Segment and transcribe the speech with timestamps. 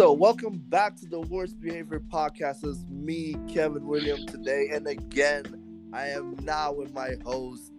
[0.00, 2.64] So, welcome back to the Worst Behavior Podcast.
[2.64, 4.70] It's me, Kevin William, today.
[4.72, 7.70] And again, I am now with my host,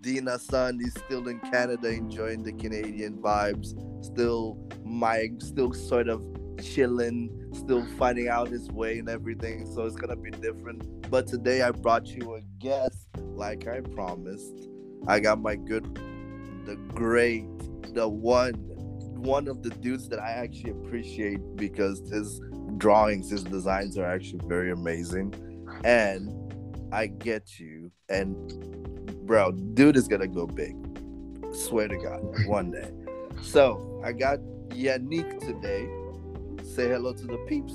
[0.00, 0.80] Dina Sun.
[0.80, 3.74] He's still in Canada enjoying the Canadian vibes.
[4.02, 6.24] Still, my, still sort of
[6.62, 9.70] chilling, still finding out his way and everything.
[9.74, 11.10] So, it's going to be different.
[11.10, 14.70] But today, I brought you a guest, like I promised.
[15.06, 15.84] I got my good,
[16.64, 17.44] the great,
[17.92, 18.75] the one,
[19.26, 22.40] one of the dudes that I actually appreciate because his
[22.78, 25.34] drawings, his designs are actually very amazing.
[25.84, 26.30] And
[26.92, 27.90] I get you.
[28.08, 28.34] And
[29.26, 30.76] bro, dude is gonna go big.
[31.52, 32.90] Swear to God, one day.
[33.42, 35.88] So I got Yannick today.
[36.64, 37.74] Say hello to the peeps.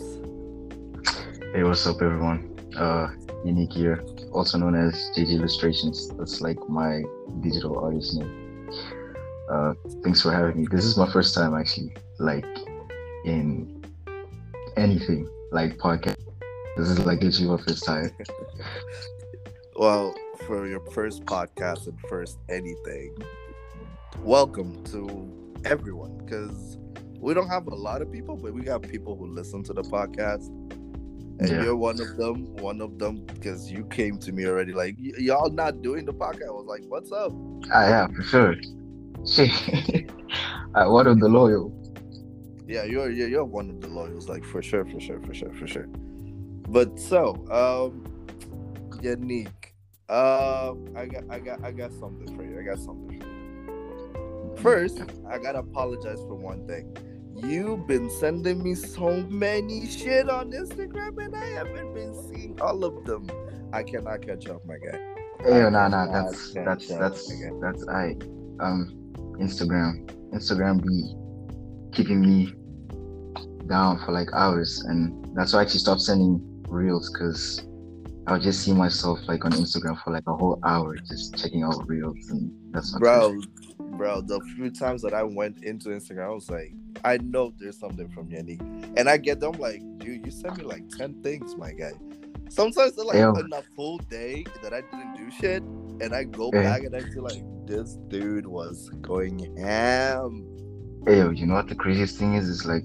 [1.53, 2.57] Hey, what's up, everyone?
[2.77, 3.09] Uh,
[3.45, 6.09] Yannick here, also known as JJ Illustrations.
[6.17, 7.03] That's like my
[7.41, 8.40] digital artist name.
[9.51, 9.73] Uh,
[10.03, 10.67] thanks for having me.
[10.71, 12.45] This is my first time actually, like,
[13.25, 13.83] in
[14.77, 16.15] anything like podcast.
[16.77, 18.11] This is like literally my first time.
[19.73, 20.13] Well,
[20.45, 23.15] for your first podcast and first anything,
[24.19, 26.77] welcome to everyone because
[27.17, 29.81] we don't have a lot of people, but we got people who listen to the
[29.81, 30.45] podcast.
[31.39, 31.63] And Yeah.
[31.63, 35.13] you're one of them, one of them, because you came to me already like, "Y-
[35.17, 36.47] y'all not doing the podcast.
[36.49, 37.31] I was like, what's up?
[37.73, 38.55] I yeah, for sure.
[39.25, 39.51] Shit.
[40.75, 41.73] uh, one of the loyal.
[42.67, 45.53] Yeah, you're, you're you're one of the loyals, like for sure, for sure, for sure,
[45.53, 45.87] for sure.
[46.69, 48.05] But so, um,
[49.01, 49.73] Yannick,
[50.09, 52.59] um, I got, I got, I got something for you.
[52.59, 54.55] I got something for you.
[54.57, 56.95] First, I gotta apologize for one thing.
[57.35, 62.83] You've been sending me so many shit on Instagram, and I haven't been seeing all
[62.83, 63.29] of them.
[63.73, 64.97] I cannot catch up, my guy.
[65.43, 68.15] Hey, no, nah, nah, cannot that's that's that's that's I.
[68.59, 69.00] Um,
[69.41, 71.15] Instagram, Instagram be
[71.95, 72.53] keeping me
[73.67, 77.65] down for like hours, and that's why I actually stopped sending reels because
[78.27, 81.87] I'll just see myself like on Instagram for like a whole hour just checking out
[81.87, 83.39] reels, and that's not bro,
[83.97, 84.21] bro.
[84.21, 86.73] The few times that I went into Instagram, I was like,
[87.03, 88.61] I know there's something from Yannick,
[88.97, 91.93] and I get them like, dude, you sent me like ten things, my guy.
[92.51, 95.63] Sometimes they're like on a full day that I didn't do shit,
[96.01, 96.63] and I go Yeah.
[96.63, 100.45] back and I feel like this dude was going ham.
[101.07, 102.49] Yo, you know what the craziest thing is?
[102.49, 102.83] Is like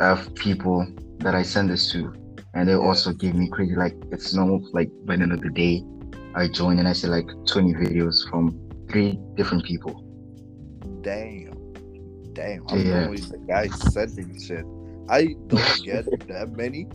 [0.00, 0.86] I have people
[1.18, 2.12] that I send this to,
[2.54, 2.78] and they Yeah.
[2.78, 3.74] also give me crazy.
[3.74, 4.60] Like it's normal.
[4.72, 5.82] Like by the end of the day,
[6.36, 8.56] I join and I see like 20 videos from
[8.88, 10.00] three different people.
[11.02, 11.54] Damn,
[12.34, 12.62] damn.
[12.68, 13.04] I'm Yeah.
[13.06, 14.64] always the guy sending shit.
[15.08, 16.86] I don't get that many,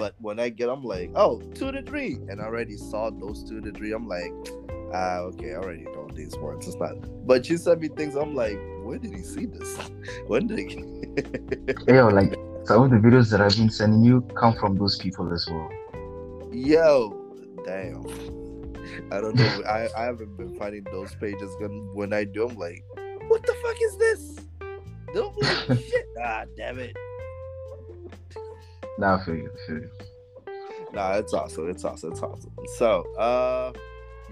[0.00, 3.44] but when I get, I'm like, oh, two to three, and I already saw those
[3.44, 3.92] two to three.
[3.92, 4.32] I'm like,
[4.94, 6.66] ah, okay, I already know these words.
[6.66, 6.94] It's not.
[7.26, 8.16] But she sent me things.
[8.16, 9.76] I'm like, where did he see this?
[10.26, 10.78] When did he?
[11.86, 12.32] Yo, like
[12.64, 15.70] some of the videos that I've been sending you come from those people as well.
[16.50, 17.14] Yo,
[17.66, 18.02] damn.
[19.12, 19.62] I don't know.
[19.68, 21.54] I, I haven't been finding those pages.
[21.60, 22.82] When when I do, I'm like,
[23.28, 24.36] what the fuck is this?
[25.12, 26.06] Don't like shit.
[26.24, 26.96] Ah, damn it.
[28.98, 29.50] Now I feel you.
[29.52, 29.90] I feel you.
[30.92, 31.70] Nah, it's awesome.
[31.70, 32.12] It's awesome.
[32.12, 32.52] It's awesome.
[32.76, 33.72] So, uh,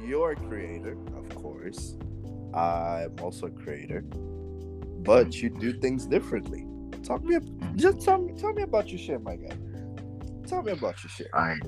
[0.04, 1.96] you're a creator, of course.
[2.54, 6.66] I'm also a creator, but you do things differently.
[7.02, 7.38] Talk me,
[7.76, 9.56] just tell me, tell me about your shit, my guy.
[10.46, 11.28] Tell me about your shit.
[11.34, 11.62] Alright.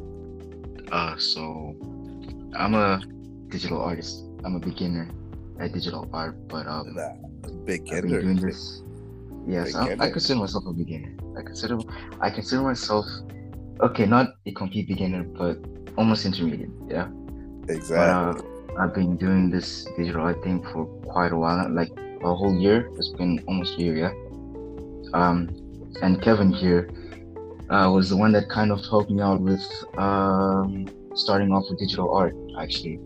[0.91, 1.77] Uh, so
[2.57, 3.01] I'm a
[3.49, 4.25] digital artist.
[4.45, 5.09] I'm a beginner
[5.61, 7.13] at digital art, but um, Nah,
[7.65, 8.83] big I've been doing this.
[9.47, 11.15] Yes, I, I consider myself a beginner.
[11.41, 11.79] I consider
[12.21, 13.07] I consider myself
[13.81, 15.59] okay, not a complete beginner, but
[15.97, 16.71] almost intermediate.
[16.89, 17.09] Yeah.
[17.67, 18.45] But Exactly.
[18.45, 20.85] uh, I've been doing this digital art thing for
[21.15, 21.91] quite a while, like
[22.23, 22.91] a whole year.
[22.97, 24.13] It's been almost a year, yeah.
[25.15, 25.49] Um,
[26.03, 26.91] and Kevin here
[27.71, 29.65] uh, was the one that kind of helped me out with
[29.97, 33.01] um, starting off with digital art, actually.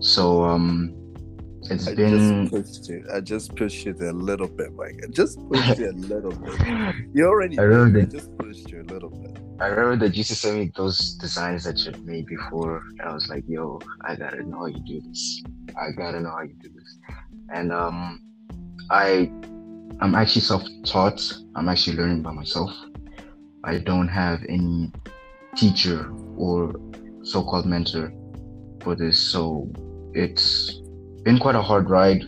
[0.00, 0.94] So um,
[1.70, 3.04] it's I been just pushed it.
[3.12, 5.00] I just pushed it a little bit, Mike.
[5.02, 6.94] I just pushed it a little bit.
[7.14, 8.08] You already I really did.
[8.08, 9.38] I just pushed you a little bit.
[9.60, 12.82] I remember that you used to send me those designs that you'd made before.
[13.02, 15.42] I was like, yo, I gotta know how you do this.
[15.80, 16.98] I gotta know how you do this.
[17.52, 18.20] And um
[18.90, 19.30] I
[20.00, 21.20] I'm actually self-taught.
[21.54, 22.70] I'm actually learning by myself.
[23.64, 24.92] I don't have any
[25.56, 26.74] teacher or
[27.22, 28.12] so-called mentor
[28.82, 29.18] for this.
[29.18, 29.70] So
[30.12, 30.82] it's
[31.26, 32.22] been quite a hard ride,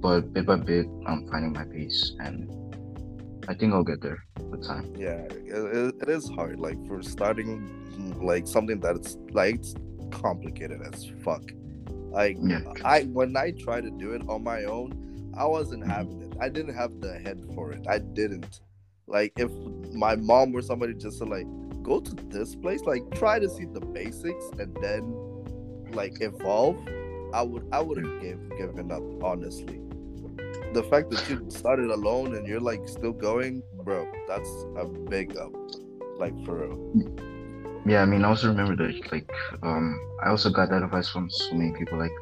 [0.00, 2.48] but bit by bit I'm finding my pace and
[3.48, 4.94] I think I'll get there with time.
[4.96, 6.60] Yeah, it, it- is hard.
[6.60, 9.74] Like for starting, like something that's like it's
[10.12, 11.42] complicated as fuck.
[11.90, 12.60] Like Yeah.
[12.84, 15.90] I when I tried to do it on my own, I wasn't mm-hmm.
[15.90, 16.36] having it.
[16.40, 17.86] I didn't have the head for it.
[17.88, 18.60] I didn't.
[19.08, 19.50] Like if
[19.92, 21.48] my mom or somebody just said like
[21.82, 25.02] go to this place, like try to see the basics and then
[25.90, 26.78] like evolve,
[27.32, 29.80] I would I would have give, given up honestly.
[30.74, 35.36] The fact that you started alone and you're like still going, bro, that's a big
[35.36, 35.52] up.
[36.18, 37.82] Like for real.
[37.86, 39.30] Yeah, I mean, I also remember that, like,
[39.62, 41.96] um, I also got that advice from so many people.
[41.96, 42.12] Like,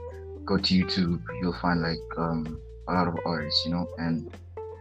[0.45, 3.89] go to YouTube, you'll find like um a lot of artists, you know.
[3.99, 4.31] And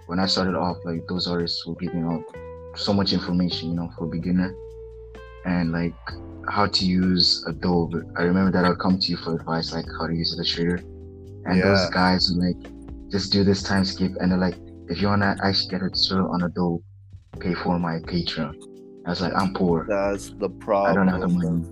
[0.06, 2.24] when I started off, like, those artists were giving out
[2.78, 4.54] so much information, you know, for beginner,
[5.46, 5.94] and like
[6.50, 8.00] how to use Adobe.
[8.18, 10.78] I remember that I'll come to you for advice, like how to use Illustrator,
[11.46, 11.66] and Yeah.
[11.66, 12.58] those guys were like,
[13.12, 14.58] just do this time skip, and they're like,
[14.90, 16.84] if you wanna actually get a tutorial on Adobe,
[17.40, 18.54] pay for my Patreon.
[19.06, 19.86] I was like, I'm poor.
[19.88, 20.92] That's the problem.
[20.92, 21.66] I don't have the money.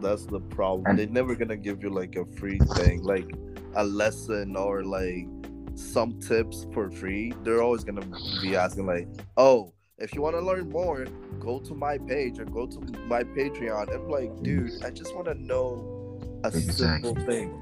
[0.00, 0.84] That's the problem.
[0.86, 3.34] And- They're never gonna give you like a free thing, like
[3.74, 5.26] a lesson or like
[5.74, 7.32] some tips for free.
[7.42, 8.06] They're always gonna
[8.42, 11.06] be asking like, "Oh, if you want to learn more,
[11.38, 15.26] go to my page or go to my Patreon." I'm like, dude, I just want
[15.26, 17.60] to know a simple thing.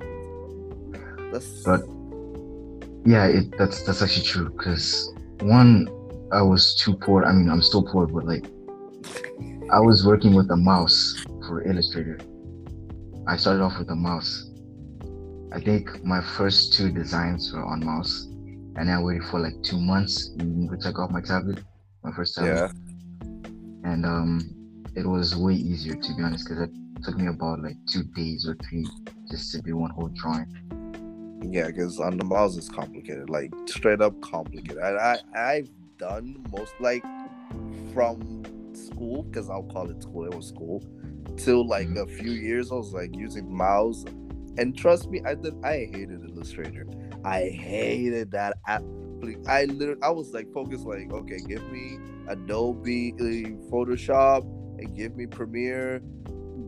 [1.32, 1.82] That's But
[3.04, 4.50] yeah, it, that's that's actually true.
[4.50, 5.88] Cause one,
[6.32, 7.24] I was too poor.
[7.24, 8.46] I mean, I'm still poor, but like,
[9.70, 12.18] I was working with a mouse for Illustrator.
[13.26, 14.50] I started off with a mouse.
[15.52, 18.26] I think my first two designs were on mouse,
[18.76, 21.62] and I waited for like two months to check off my tablet,
[22.04, 22.46] my first time.
[22.46, 22.68] yeah.
[23.84, 24.40] and um
[24.94, 26.70] it was way easier to be honest because it
[27.02, 28.86] took me about like two days or three
[29.30, 30.46] just to do one whole drawing
[31.50, 34.78] Yeah, because on the mouse it's complicated, like straight up complicated.
[34.78, 37.02] I, I I've done most like
[37.92, 38.42] from
[38.74, 40.24] school, because I'll call it school.
[40.24, 40.82] It was school
[41.36, 42.70] till like a few years.
[42.70, 44.04] I was like using mouse,
[44.56, 45.54] and trust me, I did.
[45.64, 46.86] I hated Illustrator.
[47.24, 48.58] I hated that
[49.22, 49.48] app.
[49.48, 51.98] I literally, I was like focused, like okay, give me
[52.28, 54.42] Adobe uh, Photoshop
[54.78, 56.02] and give me Premiere.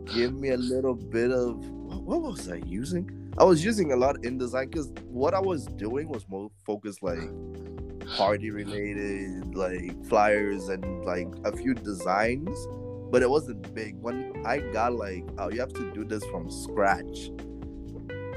[0.05, 1.65] Give me a little bit of
[2.05, 3.33] what was I using?
[3.39, 7.03] I was using a lot of InDesign because what I was doing was more focused
[7.03, 7.31] like
[8.17, 12.57] party related, like flyers and like a few designs,
[13.11, 13.97] but it wasn't big.
[14.01, 17.31] When I got like, oh, you have to do this from scratch,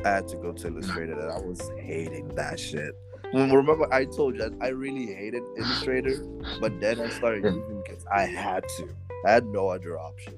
[0.06, 2.96] I had to go to Illustrator and I was hating that shit.
[3.34, 6.24] Remember, I told you that I really hated Illustrator,
[6.62, 8.90] but then I started using because I had to.
[9.26, 10.34] I had no other option.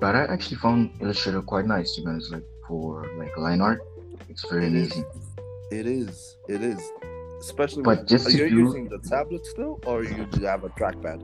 [0.00, 3.80] but i actually found illustrator quite nice to be honest like for like line art
[4.28, 5.04] it's very It amazing
[5.78, 6.36] It is.
[6.54, 6.80] It is.
[7.40, 10.62] Especially But when just are you do- using the tablet still, or you do have
[10.70, 11.18] a trackpad?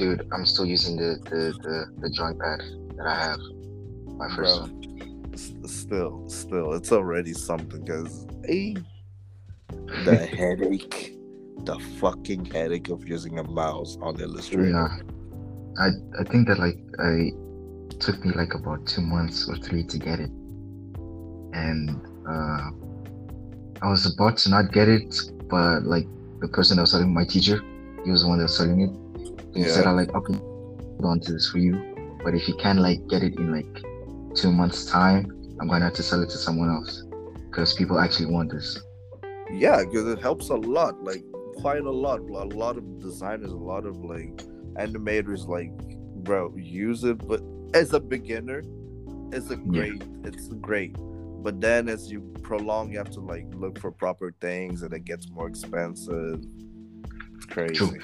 [0.00, 2.60] dude i'm still using the the the, the drawing pad
[2.96, 3.40] that i have
[4.22, 4.60] my first Bro.
[4.66, 4.72] one
[5.34, 5.52] S-
[5.82, 8.12] Still, still, it's already something because
[10.04, 11.16] the headache,
[11.64, 14.70] the fucking headache of using a mouse on Illustrator.
[14.70, 14.98] yeah.
[15.78, 15.88] I
[16.20, 17.32] i think that like i
[18.00, 20.30] took me like about two months or three to get it.
[21.52, 21.90] And
[22.28, 22.70] uh
[23.82, 25.14] i was about to not get it
[25.48, 26.06] but like
[26.40, 27.60] the person that was selling my teacher
[28.04, 28.90] he was the one that was selling it.
[29.54, 31.74] He said i like okay hold on to this for you.
[32.24, 33.84] But if you can like get it in like
[34.34, 35.30] two months time
[35.60, 37.04] i'm gonna have to sell it to someone else.
[37.50, 38.78] Because people actually want this
[39.52, 41.22] Yeah, because it helps a lot, like
[41.56, 42.20] quite a lot.
[42.20, 44.36] A lot of designers, a lot of like
[44.76, 45.72] animators, like
[46.24, 47.26] bro, use it.
[47.26, 47.42] But
[47.74, 48.62] as a beginner,
[49.32, 50.94] it's a great, it's great.
[50.98, 55.04] But then as you prolong, you have to like look for proper things, and it
[55.04, 56.44] gets more expensive.
[57.36, 57.74] It's crazy.
[57.74, 57.98] True.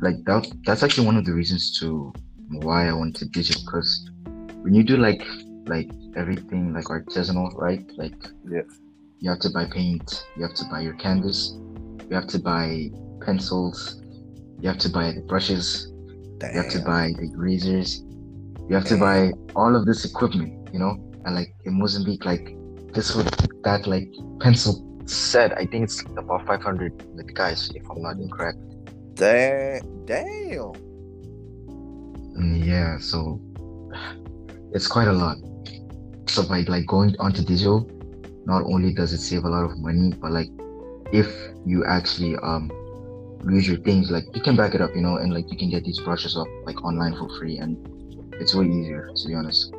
[0.00, 2.12] like that that's actually one of the reasons to
[2.48, 4.10] why I went to digital because
[4.62, 5.22] when you do like
[5.66, 7.84] like everything like artisanal, right?
[7.96, 8.14] Like
[8.50, 8.62] Yeah.
[9.22, 11.56] You have to buy paint, you have to buy your canvas,
[12.10, 12.90] you have to buy
[13.24, 14.02] pencils,
[14.58, 15.92] you have to buy the brushes,
[16.42, 18.02] you have to buy the razors,
[18.68, 20.98] you have to buy all of this equipment, you know?
[21.24, 22.56] And like in Mozambique, like
[22.92, 23.28] this would
[23.62, 24.10] that like
[24.40, 28.58] pencil set, I think it's about 500 meticais, if I'm not incorrect.
[29.14, 30.04] Damn.
[30.04, 30.72] Damn.
[32.34, 33.40] Mm, Yeah, so
[34.72, 35.36] it's quite a lot.
[36.26, 37.88] So by like going onto digital,
[38.44, 40.48] not only does it save a lot of money, but like
[41.12, 41.28] if
[41.64, 42.70] you actually um
[43.44, 45.70] lose your things, like you can back it up, you know, and like you can
[45.70, 47.76] get these brushes up like online for free, and
[48.34, 49.72] it's way easier to be honest.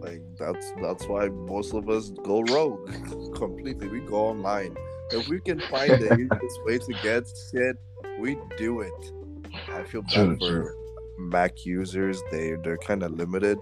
[0.00, 2.90] Like that's that's why most of us go rogue
[3.34, 3.88] completely.
[3.88, 4.76] We go online.
[5.10, 7.76] If we can find the easiest way to get shit,
[8.18, 9.12] we do it.
[9.70, 10.98] I feel bad True, for true.
[11.18, 12.22] Mac users.
[12.30, 13.58] They they're kind of limited,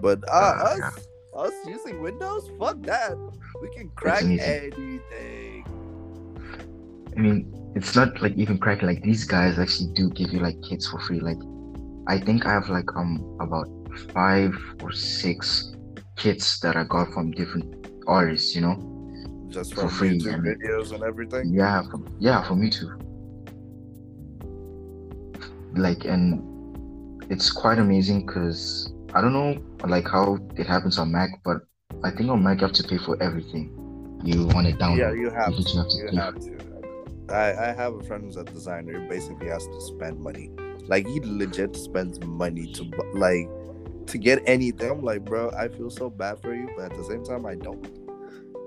[0.00, 0.86] but uh, yeah.
[0.88, 3.16] us us using Windows, fuck that.
[3.60, 5.64] We can crack anything.
[7.16, 8.88] I mean, it's not like even cracking.
[8.88, 11.20] Like these guys actually do give you like kits for free.
[11.20, 11.38] Like
[12.08, 13.66] I think I have like um about
[14.12, 15.74] five or six
[16.16, 18.54] kits that I got from different artists.
[18.54, 21.52] You know, Just For free, YouTube and- videos and everything.
[21.52, 22.98] yeah, from, yeah, from YouTube.
[25.76, 26.42] Like and
[27.30, 31.58] it's quite amazing because I don't know like how it happens on Mac, but
[32.02, 33.70] I think on Mac you have to pay for everything.
[34.24, 34.98] You want it download.
[34.98, 35.76] Yeah, you have you to.
[35.78, 37.34] have to You have to.
[37.34, 39.00] I, I have a friend who's a designer.
[39.00, 40.50] He basically has to spend money.
[40.86, 43.48] Like he legit spends money to like
[44.06, 44.90] to get anything.
[44.90, 47.54] I'm like, bro, I feel so bad for you, but at the same time, I
[47.54, 47.98] don't.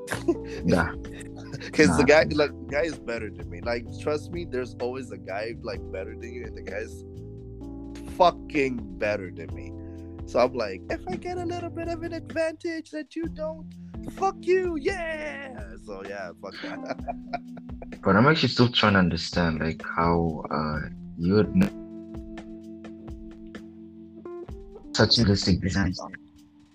[0.65, 0.93] Yeah.
[1.59, 3.61] Because the guy, like, the guy is better than me.
[3.61, 7.03] Like, trust me, there's always a guy like better than you, and the guy's
[8.15, 9.71] fucking better than me.
[10.27, 13.67] So I'm like, if I get a little bit of an advantage that you don't,
[14.11, 15.57] fuck you, yeah.
[15.85, 16.99] So yeah, fuck that.
[18.03, 21.49] But I'm actually still trying to understand like how uh you would
[24.95, 25.99] such realistic designs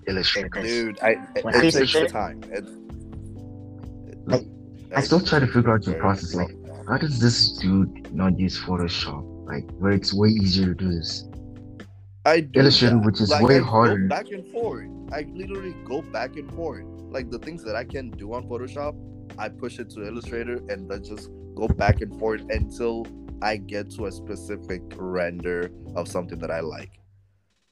[0.06, 0.52] illustrate.
[0.52, 0.98] dude.
[1.00, 2.42] I it, When it takes time.
[2.50, 2.64] It,
[4.26, 4.46] Like,
[4.94, 6.54] I still try to figure out your process, like,
[6.88, 9.24] How does this dude not use Photoshop?
[9.46, 11.24] Like where it's way easier to do this.
[12.24, 13.04] I do Illustrator, that.
[13.06, 14.06] which is Like, way I go harder.
[14.08, 14.88] back and forth.
[15.12, 16.84] I literally go back and forth.
[17.10, 18.94] Like the things that I can do on Photoshop,
[19.38, 23.06] I push it to Illustrator and then just go back and forth until
[23.42, 27.00] I get to a specific render of something that I like.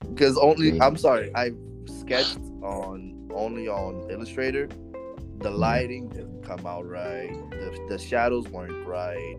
[0.09, 1.53] Because only I'm sorry, I
[1.87, 4.67] sketched on only on Illustrator.
[4.67, 5.57] The Mm-hmm.
[5.59, 7.31] lighting didn't come out right.
[7.51, 9.37] The, the shadows weren't right.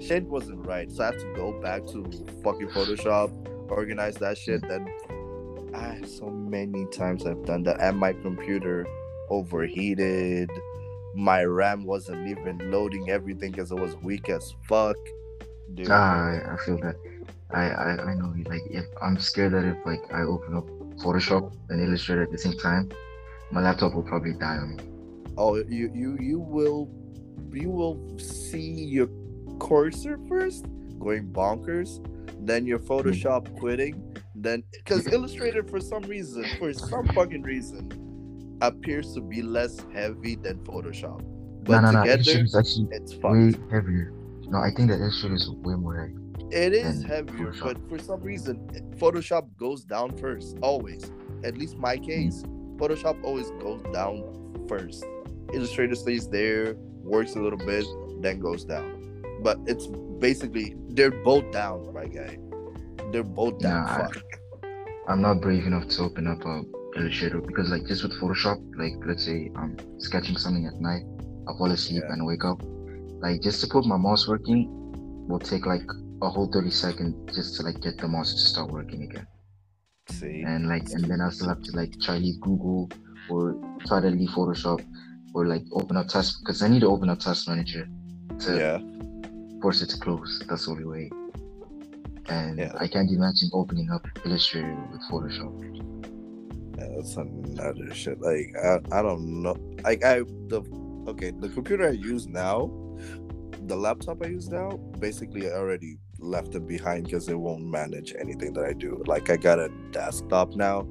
[0.00, 0.90] Shade wasn't right.
[0.90, 2.02] So I have to go back to
[2.42, 3.30] fucking Photoshop,
[3.70, 4.66] organize that shit.
[4.68, 4.86] Then
[5.74, 8.86] I so many times I've done that, and my computer
[9.30, 10.50] overheated.
[11.14, 14.96] My RAM wasn't even loading everything because it was weak as fuck.
[15.74, 16.96] Dude, Ah, I, feel that.
[17.50, 18.34] I, I I know.
[18.46, 20.66] Like if I'm scared that if like I open up
[21.02, 22.90] Photoshop and Illustrator at the same time,
[23.50, 24.82] my laptop will probably die on me.
[25.38, 26.88] oh, you you you will
[27.52, 29.08] you will see your
[29.58, 30.66] cursor first
[30.98, 32.04] going bonkers,
[32.46, 33.56] then your Photoshop hmm.
[33.56, 39.84] quitting, then because Illustrator for some reason, for some fucking reason, appears to be less
[39.92, 41.22] heavy than Photoshop.
[41.64, 42.00] But no, no, no.
[42.02, 43.72] together, Illustrator is actually it's way fucked.
[43.72, 44.12] heavier.
[44.48, 46.14] No, I think that Illustrator is way more heavy.
[46.52, 47.62] It is heavier, Photoshop.
[47.62, 50.56] but for some reason, Photoshop goes down first.
[50.62, 51.10] Always.
[51.44, 52.04] At least my hmm.
[52.04, 52.42] case,
[52.76, 55.04] Photoshop always goes down first.
[55.52, 57.86] Illustrator stays there, works a little bit,
[58.20, 58.95] then goes down.
[59.46, 59.86] But it's
[60.18, 62.36] basically they're both down, my guy.
[63.12, 63.86] They're both down.
[63.86, 66.64] Nah, I, I'm not brave enough to open up a
[66.96, 71.04] Illustrator because like just with Photoshop, like let's say I'm sketching something at night,
[71.46, 72.12] I fall asleep Yeah.
[72.14, 72.60] and wake up.
[73.22, 74.66] Like just to put my mouse working
[75.28, 75.86] will take like
[76.22, 79.28] a whole 30 seconds just to like get the mouse to start working again.
[80.08, 82.90] See, And like and then I still have to like try leave Google
[83.30, 83.54] or
[83.86, 84.84] try to leave Photoshop
[85.34, 87.86] or like open up task because I need to open up task manager
[88.40, 88.78] to yeah,
[89.66, 90.44] force it to close.
[90.48, 91.10] That's the only way.
[92.28, 92.72] And Yeah.
[92.78, 95.54] I can't imagine opening up Illustrator with Photoshop.
[96.78, 98.20] yeah, that's another shit.
[98.20, 99.56] Like I, I don't know.
[99.82, 100.20] Like I
[100.52, 100.62] the
[101.08, 102.70] okay, the computer I use now,
[103.66, 104.68] the laptop I use now,
[105.00, 109.02] basically I already left it behind because it won't manage anything that I do.
[109.08, 110.86] Like I got a desktop now.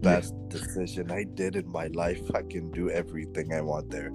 [0.00, 2.24] Best decision I did in my life.
[2.34, 4.10] I can do everything I want there.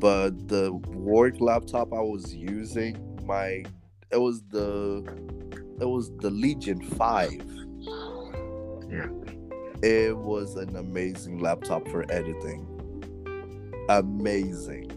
[0.00, 3.64] But the work laptop I was using, my
[4.10, 5.04] it was the
[5.80, 7.32] it was the Legion 5.
[8.90, 9.08] Yeah.
[9.82, 12.66] It was an amazing laptop for editing.
[13.88, 14.90] Amazing.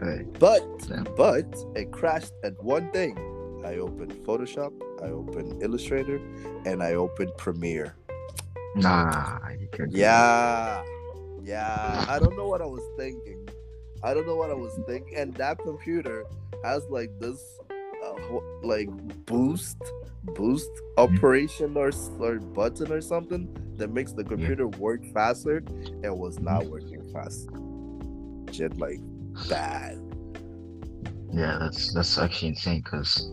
[0.00, 0.26] Right.
[0.38, 1.02] But Yeah.
[1.16, 3.16] but it crashed at one thing.
[3.64, 4.72] I opened Photoshop,
[5.02, 6.20] I opened Illustrator,
[6.64, 7.96] and I opened Premiere.
[8.76, 9.90] Nah, you can't.
[9.92, 10.82] Yeah.
[11.42, 12.04] Yeah.
[12.08, 13.37] I don't know what I was thinking.
[14.02, 15.16] I don't know what I was thinking.
[15.16, 16.24] And that computer
[16.64, 17.40] has like this
[18.04, 18.88] uh, like
[19.26, 19.78] boost
[20.34, 25.62] boost operation or, or button or something that makes the computer work faster.
[26.02, 27.48] It was not working fast.
[28.52, 29.00] Shit like
[29.48, 29.98] bad.
[31.32, 33.30] Yeah, that's that's actually insane because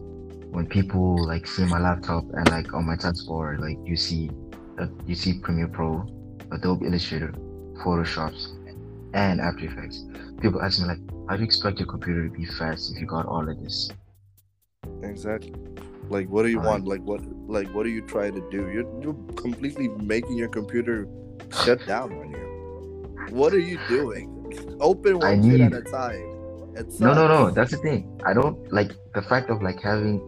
[0.51, 4.29] when people like see my laptop and like on my taskbar, like you see,
[4.79, 6.05] uh, you see Premiere Pro,
[6.51, 7.34] Adobe Illustrator,
[7.84, 8.50] Photoshops,
[9.15, 10.03] and After Effects.
[10.41, 13.07] People ask me like, how do you expect your computer to be fast if you
[13.07, 13.89] got all of this?
[15.01, 15.53] Exactly.
[16.10, 16.86] Like what do you want?
[16.88, 18.69] Like what like what are you trying to do?
[18.69, 21.07] You're you're completely making your computer
[21.63, 23.36] shut down on you.
[23.36, 24.29] What are you doing?
[24.79, 26.31] Open one shit at need- a time.
[26.75, 27.50] It's No, no, no.
[27.50, 28.22] That's the thing.
[28.25, 30.19] I don't like the fact of like having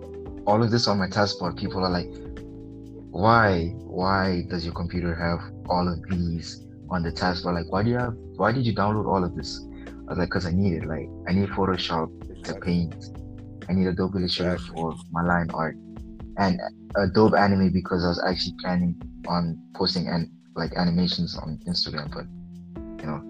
[0.47, 1.55] all of this on my taskbar.
[1.55, 2.09] People are like,
[3.11, 3.73] why?
[3.83, 5.39] Why does your computer have
[5.69, 7.53] all of these on the taskbar?
[7.53, 8.15] Like, why do you have?
[8.37, 9.67] Why did you download all of this?
[10.07, 10.85] I was like, cause I need it.
[10.85, 12.09] Like, I need Photoshop
[12.43, 12.95] to paint.
[13.67, 15.75] I need Adobe Illustrator for my line art,
[16.37, 16.59] and
[16.95, 18.95] Adobe Animate because I was actually planning
[19.27, 22.09] on posting and like animations on Instagram.
[22.13, 22.25] But
[23.01, 23.21] you know,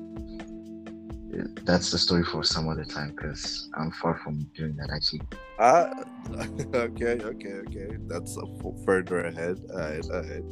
[1.63, 5.21] that's the story for some other time because I'm far from doing that actually.
[5.59, 5.89] Ah,
[6.75, 7.97] okay, okay, okay.
[8.07, 8.37] That's
[8.85, 9.57] further ahead.
[9.71, 10.43] Alright, alright.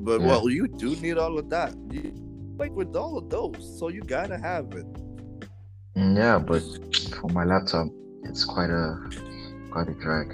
[0.00, 0.26] But Yeah.
[0.26, 1.74] well, you do need all of that.
[1.90, 2.12] You,
[2.58, 4.86] like with all of those, so you gotta have it.
[5.96, 6.62] Mm, Yeah, but
[7.20, 7.88] for my laptop,
[8.24, 8.98] it's quite a
[9.70, 10.32] quite a drag.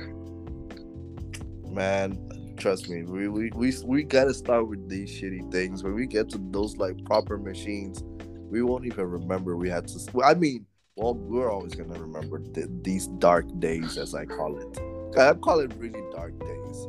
[1.67, 2.19] Man,
[2.57, 5.83] trust me, we, we we we gotta start with these shitty things.
[5.83, 8.03] When we get to those like proper machines,
[8.51, 9.99] we won't even remember we had to.
[10.25, 14.79] I mean, well, we're always gonna remember th- these dark days, as I call it.
[15.19, 16.89] I call it really dark days.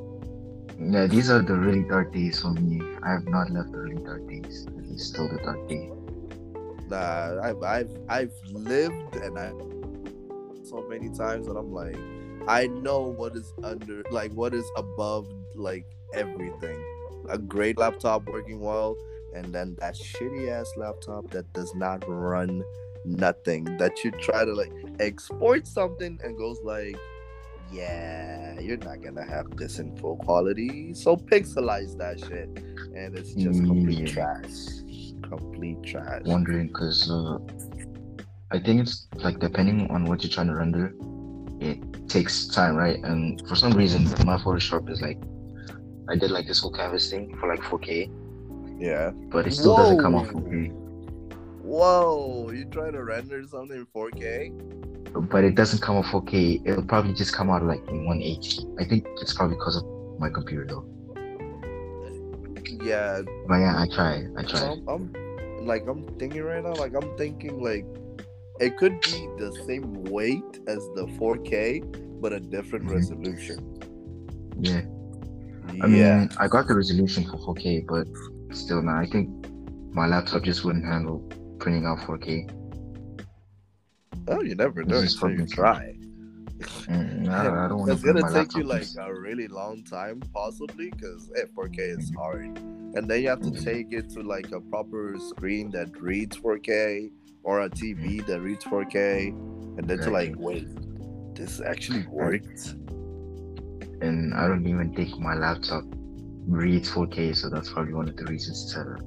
[0.79, 2.81] Yeah, these are the really dark days for me.
[3.03, 4.65] I have not left the really dark days.
[4.99, 5.89] Still the dark day.
[6.89, 9.49] Nah, I've I've I've lived and I
[10.65, 11.97] so many times that I'm like,
[12.47, 16.83] I know what is under like what is above like everything.
[17.29, 18.97] A great laptop working well,
[19.35, 22.63] and then that shitty ass laptop that does not run
[23.05, 23.65] nothing.
[23.77, 26.95] That you try to like export something and goes like,
[27.71, 30.93] yeah, you're not gonna have this in full quality.
[30.93, 32.49] So pixelize that shit,
[32.95, 34.05] and it's just complete Yeah.
[34.05, 34.55] trash.
[35.23, 36.21] Complete trash.
[36.25, 37.37] Wondering because uh,
[38.51, 40.93] I think it's like depending on what you're trying to render,
[41.59, 42.97] it takes time, right?
[43.03, 45.17] And for some reason, my Photoshop is like,
[46.09, 48.09] I did like this whole canvas thing for like 4K,
[48.79, 49.11] Yeah.
[49.29, 50.41] but it still doesn't come off Whoa.
[50.41, 50.71] 4K.
[51.61, 55.29] Whoa, you trying to render something in 4K?
[55.29, 56.65] But it doesn't come off 4K.
[56.65, 58.65] It'll probably just come out like in 180.
[58.79, 59.83] I think it's probably because of
[60.19, 60.85] my computer though.
[62.81, 64.25] Yeah, But yeah, I try.
[64.37, 64.61] I try.
[64.61, 67.85] I'm, I'm like I'm thinking right now, like I'm thinking like
[68.59, 72.93] it could be the same weight as the 4K, but a different Mhm.
[72.95, 73.59] resolution.
[74.59, 74.81] Yeah.
[75.81, 78.07] I yeah, mean, I got the resolution for 4K, but
[78.55, 79.29] still, man, I think
[79.93, 81.19] my laptop just wouldn't handle
[81.59, 82.49] printing out 4K.
[84.29, 85.93] oh, you never know you fucking- try.
[86.59, 90.21] Mm, I, I don't want It's to gonna take you like a really long time,
[90.33, 92.19] possibly, because 4K eh, is mm-hmm.
[92.19, 92.57] hard,
[92.95, 97.11] and then you have to take it to like a proper screen that reads 4K
[97.43, 98.31] or a TV mm-hmm.
[98.31, 99.29] that reads 4K,
[99.77, 100.67] and then to like, wait,
[101.35, 102.75] this actually works.
[104.01, 105.83] and I don't even think my laptop
[106.45, 108.97] reads 4K, so that's probably one of the reasons to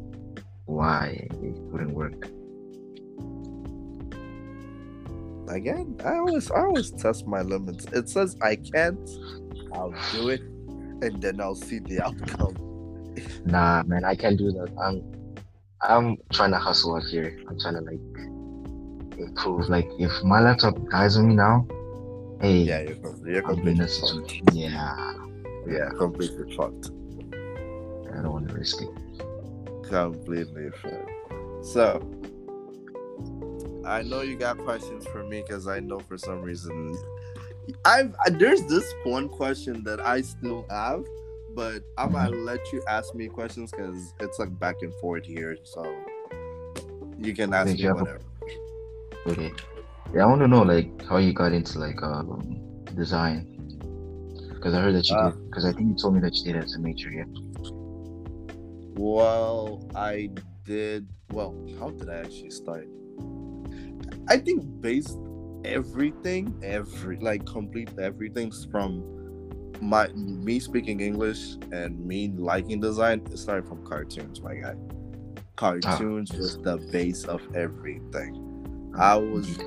[0.66, 2.30] why it wouldn't work.
[5.52, 7.84] Again, I always, I always test my limits.
[7.92, 8.98] It says I can't,
[9.74, 12.56] I'll do it, and then I'll see the outcome.
[13.44, 14.70] Nah, man, I can't do that.
[14.80, 15.02] I'm,
[15.82, 17.38] I'm trying to hustle out here.
[17.48, 18.00] I'm trying to like
[19.18, 19.68] improve.
[19.68, 21.66] Like, if my laptop dies on me now,
[22.40, 24.54] hey, Yeah, you're, you're I'll be in completely fucked.
[24.54, 25.14] Yeah,
[25.68, 26.90] Yeah, completely fucked.
[28.14, 28.88] I don't want to risk it.
[29.88, 31.06] completely fair.
[31.62, 32.00] So,
[33.84, 36.96] I know you got questions for me because I know for some reason
[37.84, 41.04] I've there's this one question that I still have,
[41.54, 45.56] but I'm gonna let you ask me questions because it's like back and forth here.
[45.64, 45.84] So
[47.18, 48.20] you can ask me a- whatever.
[49.26, 49.52] Okay.
[50.14, 52.58] Yeah, I want to know like how you got into like um
[52.94, 53.48] design.
[54.54, 55.44] Because I heard that you Uh, did.
[55.50, 57.10] Because I think you told me that you did as a major.
[57.10, 57.24] Yeah.
[58.94, 60.30] Well, I
[60.64, 61.08] did.
[61.32, 62.86] Well, how did I actually start?
[64.28, 65.18] I think based
[65.64, 69.04] everything, every like complete everything from
[69.80, 73.22] my me speaking English and me liking design.
[73.30, 74.74] It started from cartoons, my guy.
[74.74, 75.42] Ah.
[75.56, 78.92] Cartoons was the base of everything.
[78.96, 79.12] Ah.
[79.12, 79.58] I was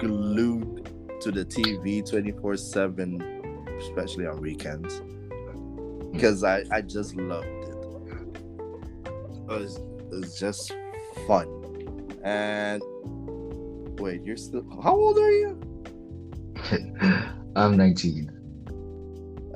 [0.00, 0.90] glued
[1.20, 3.20] to the TV twenty four seven,
[3.78, 6.12] especially on weekends, hmm.
[6.12, 7.74] because I I just loved it.
[9.48, 10.76] It was, it was just
[11.26, 11.48] fun.
[12.22, 12.82] And
[13.98, 15.60] wait, you're still how old are you?
[17.56, 18.30] I'm 19.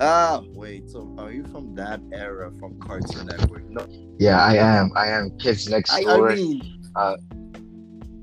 [0.00, 0.88] Ah, wait.
[0.90, 3.68] So are you from that era from Cartoon Network?
[3.68, 3.86] No,
[4.18, 4.90] Yeah, I am.
[4.96, 5.30] I am.
[5.38, 6.34] Kids next I, I door.
[6.34, 6.62] mean,
[6.96, 7.16] uh,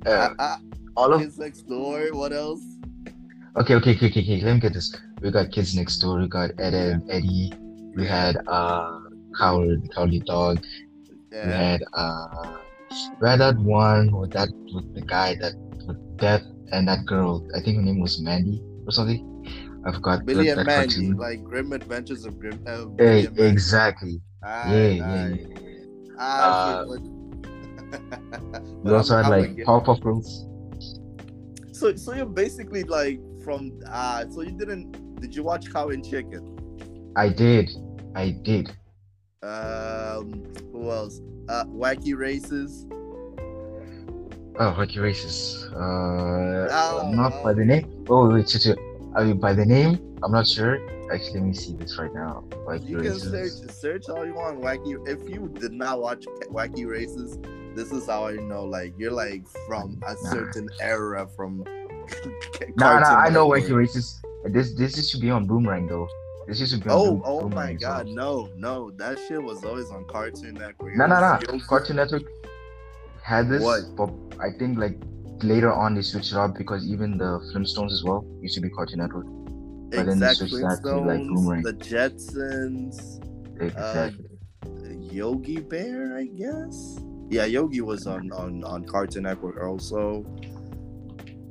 [0.06, 0.58] uh,
[0.98, 2.10] all of Kids Next Door.
[2.14, 2.62] What else?
[3.58, 4.42] okay, okay, okay, okay, okay.
[4.42, 4.94] Let me get this.
[5.22, 6.20] We got kids next door.
[6.20, 7.52] We got Ed and Eddy.
[7.96, 9.00] We had uh
[9.38, 10.64] Howard, Cowardly Dog.
[11.32, 12.58] We had uh
[13.22, 15.54] we had that one with that with the guy that
[16.20, 19.26] with Death and that girl, I think her name was Mandy or something.
[19.86, 20.26] I forgot.
[20.26, 21.18] Billy that, and that Mandy, cartoon.
[21.18, 22.62] like Grim Adventures of Grim.
[22.68, 24.22] Uh, Billy Hey, and exactly.
[24.44, 25.40] Aye, yeah, aye.
[25.40, 26.16] yeah.
[26.20, 26.86] Aye, Uh,
[28.84, 30.46] We also had like again- Powerpuff Girls.
[31.72, 36.04] So, so you're basically like from uh so you didn't did you watch Cow and
[36.08, 36.58] Chicken?
[37.16, 37.70] I did.
[38.16, 38.70] I did.
[39.42, 41.22] Um, who else?
[41.48, 42.86] Uh, Wacky Races.
[44.60, 45.68] Oh, Rocky Races.
[45.74, 48.06] Uh, Oh, not by the name.
[48.10, 48.78] Oh, wait, wait, wait.
[49.16, 50.80] I mean, by the name, I'm not sure.
[51.12, 52.44] Actually, let me see this right now.
[52.68, 53.32] Rocky You can Races.
[53.32, 54.62] search search all you want.
[54.62, 54.94] Wacky.
[55.08, 57.38] If you did not watch Wacky Races,
[57.76, 58.66] this is how I know.
[58.66, 60.30] Like you're like from a Nah.
[60.32, 61.64] certain era from.
[62.76, 64.22] Nah, nah, I know Wacky Races.
[64.46, 66.08] This this used to be on Boomerang though.
[66.48, 69.42] This used to be on Oh, Boom- oh Boomerang my god, no, no, that shit
[69.42, 70.96] was always on Cartoon Network.
[70.96, 71.60] No, no, no.
[71.68, 72.24] Cartoon Network
[73.30, 73.64] had this,
[74.00, 74.98] but I think like
[75.44, 78.70] later on they switched it up because even the Flintstones as well used to be
[78.70, 79.28] Cartoon Network.
[79.92, 81.64] But then they switched that to, like, Boomerang.
[81.64, 82.96] the Jetsons,
[83.62, 84.26] Exactly.
[85.12, 87.00] Yogi Bear, I guess.
[87.30, 90.26] Yeah, Yogi was on on on Cartoon Network also.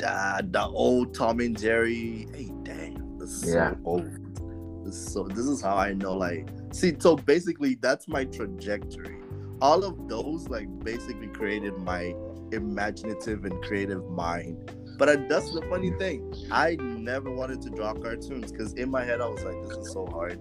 [0.05, 2.29] Uh, the old Tom and Jerry.
[2.35, 3.73] Hey, damn, this is Yeah.
[3.73, 4.85] so old.
[4.85, 5.25] This is so.
[5.25, 6.15] This is how I know.
[6.15, 9.19] Like, see, so basically, that's my trajectory.
[9.61, 12.15] All of those, like, basically created my
[12.53, 14.73] imaginative and creative mind.
[14.99, 16.33] But I, that's the funny thing.
[16.51, 19.93] I never wanted to draw cartoons because in my head I was like, "This is
[19.93, 20.39] so hard.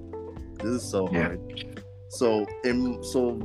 [0.60, 1.24] This is so Yeah.
[1.28, 1.74] hard."
[2.10, 3.40] So, in so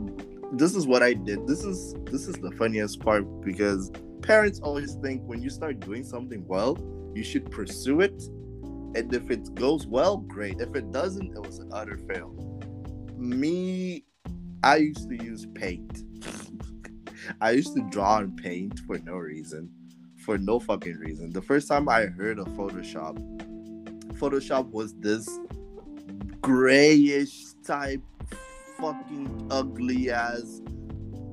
[0.52, 1.46] this is what I did.
[1.46, 3.90] This is this is the funniest part because
[4.22, 6.78] parents always think when you start doing something well,
[7.14, 8.22] you should pursue it,
[8.94, 10.60] and if it goes well, great.
[10.60, 12.30] If it doesn't, it was an utter fail.
[13.16, 14.04] Me,
[14.64, 16.04] I used to use paint.
[17.40, 19.70] I used to draw in paint for no reason,
[20.18, 21.30] for no fucking reason.
[21.30, 23.18] The first time I heard of Photoshop,
[24.18, 25.28] Photoshop was this
[26.40, 28.02] grayish type,
[28.78, 30.60] fucking ugly ass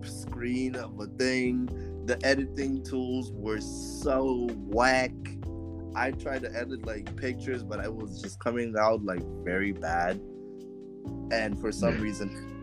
[0.03, 1.67] screen of a thing.
[2.05, 5.11] The editing tools were so whack.
[5.95, 10.19] I tried to edit like pictures, but I was just coming out like very bad.
[11.31, 12.01] And for some hmm.
[12.01, 12.58] reason,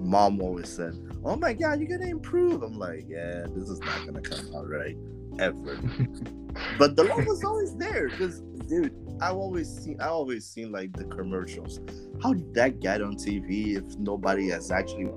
[0.00, 4.04] mom always said, "Oh my god, you're gonna improve." I'm like, "Yeah, this is not
[4.06, 4.96] gonna come out right
[5.38, 5.76] ever."
[6.78, 10.92] but the love was always there because, dude, I've always seen, I always seen like
[10.92, 11.80] the commercials.
[12.22, 15.10] How did that get on TV if nobody has actually?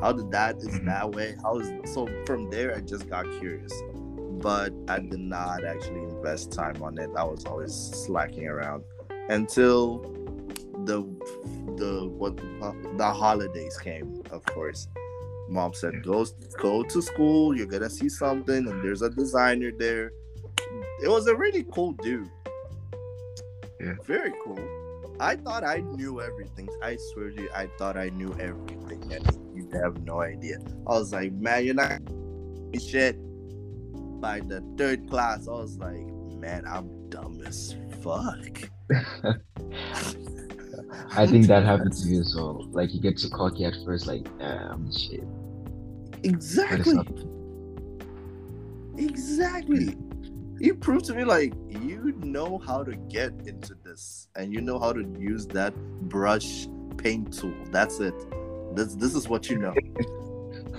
[0.00, 0.86] How did that is Mhm.
[0.86, 1.36] that way?
[1.42, 2.08] How is so?
[2.24, 3.72] From there, I just got curious,
[4.40, 7.10] but I did not actually invest time on it.
[7.16, 8.84] I was always slacking around
[9.28, 10.00] until
[10.84, 11.02] the
[11.76, 14.22] the what the holidays came.
[14.30, 14.88] Of course,
[15.48, 16.26] mom said, "Go
[16.60, 17.56] go to school.
[17.56, 20.12] You're gonna see something, and there's a designer there."
[21.02, 22.30] It was a really cool dude.
[23.80, 23.94] Yeah.
[24.04, 24.58] Very cool.
[25.20, 26.68] I thought I knew everything.
[26.82, 30.58] I swear to you, I thought I knew everything, and you have no idea.
[30.86, 32.00] I was like, man, you're not
[32.80, 33.16] shit.
[34.20, 36.06] By the third class, I was like,
[36.38, 38.70] man, I'm dumb as fuck.
[41.10, 42.66] I think that happened to you as well.
[42.70, 45.24] Like you get too cocky at first, like um shit.
[46.22, 46.98] Exactly.
[48.96, 49.96] Exactly.
[50.60, 54.78] You proved to me like you know how to get into this and you know
[54.78, 55.74] how to use that
[56.08, 57.54] brush paint tool.
[57.70, 58.14] That's it.
[58.74, 59.74] This this is what you know.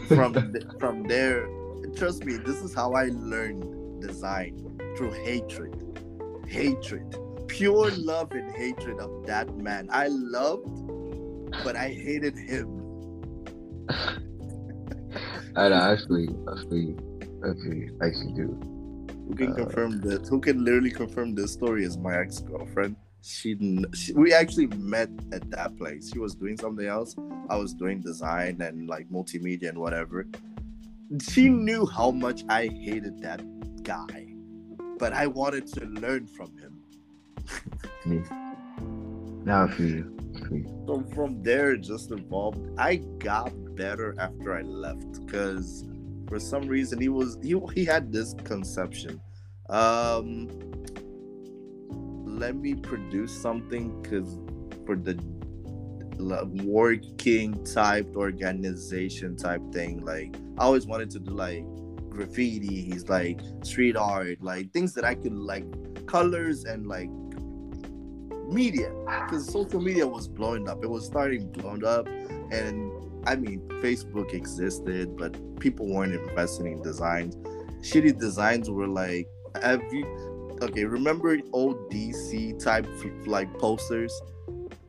[0.08, 1.48] From th- from there,
[1.96, 5.76] trust me, this is how I learned design through hatred.
[6.48, 7.16] Hatred.
[7.50, 9.90] Pure love and hatred of that man.
[9.92, 10.70] I loved,
[11.64, 12.68] but I hated him.
[15.56, 16.98] I know, actually, actually, you.
[17.44, 17.90] I feel you.
[17.92, 18.00] You.
[18.02, 18.60] Actually do.
[19.28, 20.30] Who can Uh, confirm this?
[20.30, 22.96] Who can literally confirm this story is my ex girlfriend.
[23.22, 23.58] She,
[23.94, 26.12] she, we actually met at that place.
[26.14, 27.16] She was doing something else.
[27.50, 30.26] I was doing design and like multimedia and whatever.
[31.22, 33.42] She knew how much I hated that
[33.84, 34.28] guy,
[35.00, 36.69] but I wanted to learn from him.
[38.06, 38.22] Me.
[39.46, 40.16] Now feel you.
[40.88, 42.60] So from there, just evolved.
[42.78, 45.86] I got better after I left because
[46.28, 49.22] for some reason he was he he had this conception.
[49.70, 50.50] Um,
[52.26, 54.38] let me produce something because
[54.86, 55.20] for the
[56.64, 61.66] working type organization type thing, like I always wanted to do like
[62.10, 65.66] graffiti, he's like street art, like things that I could like
[66.08, 67.10] colors and like
[68.52, 68.92] media
[69.26, 70.84] because social media was blowing up.
[70.84, 72.08] It was starting blowing up,
[72.52, 72.92] and
[73.28, 77.36] I mean, Facebook existed, but people weren't investing in designs.
[77.82, 79.28] Shitty designs were like
[79.62, 80.06] have you?
[80.62, 82.86] Okay, remember old DC type
[83.26, 84.14] like posters,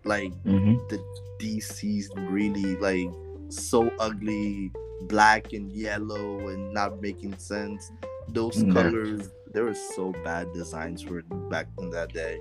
[0.04, 0.98] like hmm the
[1.40, 3.08] DC's really like
[3.48, 4.70] so ugly,
[5.02, 7.90] black and yellow and not making sense.
[8.28, 8.72] Those Yeah.
[8.72, 12.38] colors, they were so bad designs for back in that day.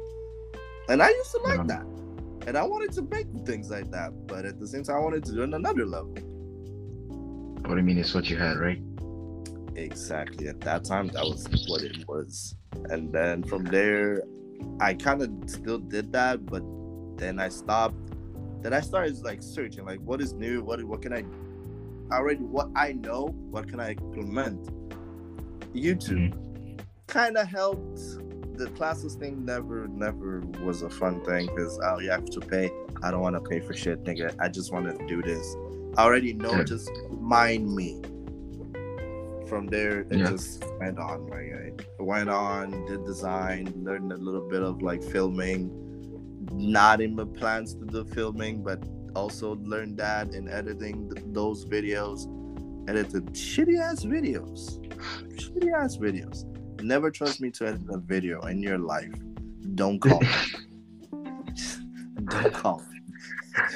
[0.90, 1.64] And I used to like Yeah.
[1.68, 1.86] that.
[2.48, 5.24] And I wanted to make things like that, but at the same time, I wanted
[5.26, 6.14] to do it on another level.
[7.68, 8.82] What I mean is what you had, right?
[9.76, 10.48] Exactly.
[10.48, 12.56] At that time, that was what it was.
[12.90, 14.24] And then from there,
[14.80, 16.64] I kind of still did that, but
[17.18, 17.96] then I stopped.
[18.62, 21.24] Then I started like searching, like what is new, what what can I
[22.14, 24.66] already what I know, what can I implement.
[25.74, 26.78] YouTube mm-hmm.
[27.08, 28.00] kind of helped.
[28.60, 32.70] The classes thing never never was a fun thing because oh you have to pay.
[33.02, 34.36] I don't want to pay for shit, nigga.
[34.38, 35.56] I just want to do this.
[35.96, 36.52] I already know.
[36.52, 36.64] Yeah.
[36.64, 36.92] Just
[37.22, 38.02] mind me.
[39.48, 40.30] From there, it Yeah.
[40.32, 41.28] just went on.
[41.28, 45.72] Like I went on, did design, learned a little bit of like filming.
[46.52, 48.84] Not in my plans to do filming, but
[49.16, 52.28] also learned that in editing th- those videos.
[52.90, 54.80] Edited shitty ass videos,
[55.40, 56.44] shitty ass videos.
[56.82, 59.14] Never trust me to edit a video in your life.
[59.76, 60.28] Don't call me.
[62.26, 62.82] Don't call.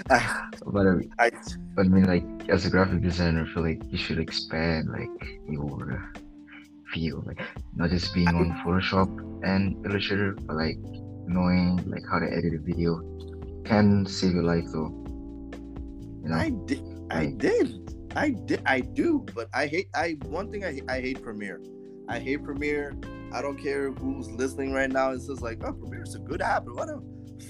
[0.10, 1.32] I, But I, I,
[1.76, 5.10] but I mean, like as a graphic designer, I feel like you should expand like
[5.50, 6.12] your
[6.94, 7.42] field, like
[7.76, 9.10] not just being on Photoshop
[9.44, 10.78] and Illustrator, but like
[11.28, 13.02] knowing like how to edit a video
[13.66, 14.92] can save your life though.
[16.24, 16.84] You know, I did.
[17.10, 17.96] I did.
[18.16, 18.62] I did.
[18.66, 19.26] I do.
[19.36, 19.90] But I hate.
[19.96, 20.64] I one thing.
[20.64, 21.60] I I hate Premiere.
[22.08, 22.96] I hate Premiere.
[23.32, 25.12] I don't care who's listening right now.
[25.12, 26.66] It's just like, oh, Premiere Premiere's a good app.
[26.66, 27.02] But whatever.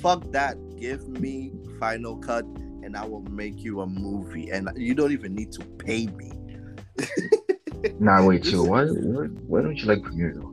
[0.01, 0.57] Fuck that.
[0.77, 4.49] Give me Final Cut, and I will make you a movie.
[4.49, 6.31] And you don't even need to pay me.
[7.99, 8.67] nah, wait, chill.
[8.67, 10.51] Why, why, why don't you like Premiere though?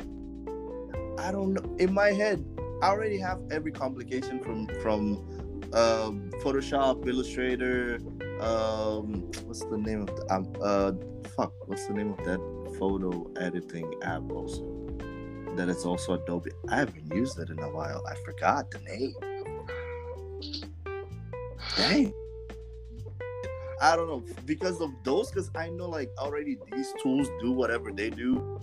[1.18, 1.76] I don't know.
[1.78, 2.44] In my head,
[2.82, 5.18] I already have every complication from from
[5.74, 8.00] um, Photoshop, Illustrator.
[8.40, 10.92] Um, what's the name of the um, uh
[11.36, 11.52] fuck?
[11.68, 14.64] What's the name of that photo editing app also?
[15.54, 16.50] That it's also Adobe.
[16.68, 18.02] I haven't used it in a while.
[18.08, 19.14] I forgot the name.
[21.76, 22.12] Dang.
[23.80, 25.30] I don't know because of those.
[25.30, 28.60] Because I know like already these tools do whatever they do.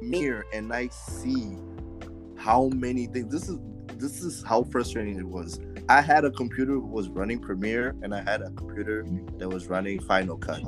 [0.00, 1.58] Mirror and I see
[2.36, 3.32] how many things.
[3.32, 3.58] This is
[3.96, 5.60] this is how frustrating it was.
[5.88, 9.06] I had a computer that was running Premiere and I had a computer
[9.38, 10.62] that was running Final Cut.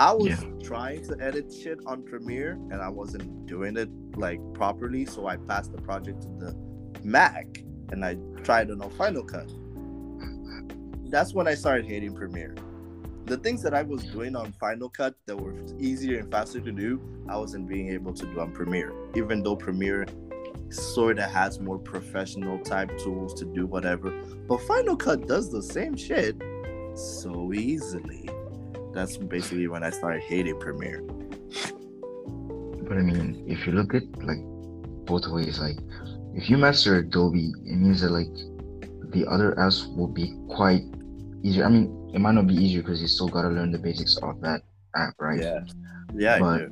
[0.00, 0.40] I was Yeah.
[0.62, 5.36] trying to edit shit on Premiere and I wasn't doing it like properly, so I
[5.36, 6.56] passed the project to the
[7.04, 9.52] Mac and I tried it on Final Cut.
[11.10, 12.54] That's when I started hating Premiere.
[13.26, 16.72] The things that I was doing on Final Cut that were easier and faster to
[16.72, 18.94] do, I wasn't being able to do on Premiere.
[19.14, 20.06] Even though Premiere
[20.70, 24.10] sort of has more professional type tools to do whatever,
[24.48, 26.40] but Final Cut does the same shit
[26.94, 28.30] so easily.
[28.92, 31.02] That's basically when I started hating Premiere.
[32.88, 34.40] But I mean, if you look at like
[35.06, 35.78] both ways, like
[36.34, 38.30] if you master Adobe, it means that like
[39.12, 40.82] the other apps will be quite
[41.42, 41.64] easier.
[41.64, 44.40] I mean, it might not be easier because you still gotta learn the basics of
[44.40, 44.62] that
[44.96, 45.40] app, right?
[45.40, 45.60] Yeah,
[46.14, 46.70] yeah, But-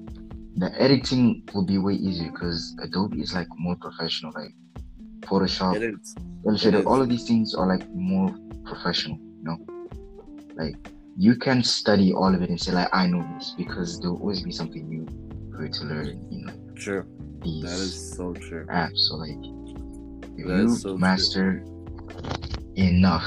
[0.59, 4.33] The editing will be way easier because Adobe is like more professional.
[4.35, 4.51] Like
[5.21, 5.77] Photoshop.
[6.45, 9.19] Illustrator, all of these things are like more professional.
[9.39, 9.59] You know,
[10.57, 10.75] like
[11.19, 14.21] you can study all of it and say like I know this because there will
[14.21, 15.05] always be something new
[15.57, 16.29] for you to learn.
[16.31, 17.05] You know, True.
[17.43, 18.65] these That is so true.
[18.67, 18.99] apps.
[19.09, 19.37] So like,
[20.37, 20.99] if That you so true.
[20.99, 21.65] master
[22.77, 23.27] enough,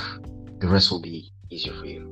[0.59, 2.09] the rest will be easier for you.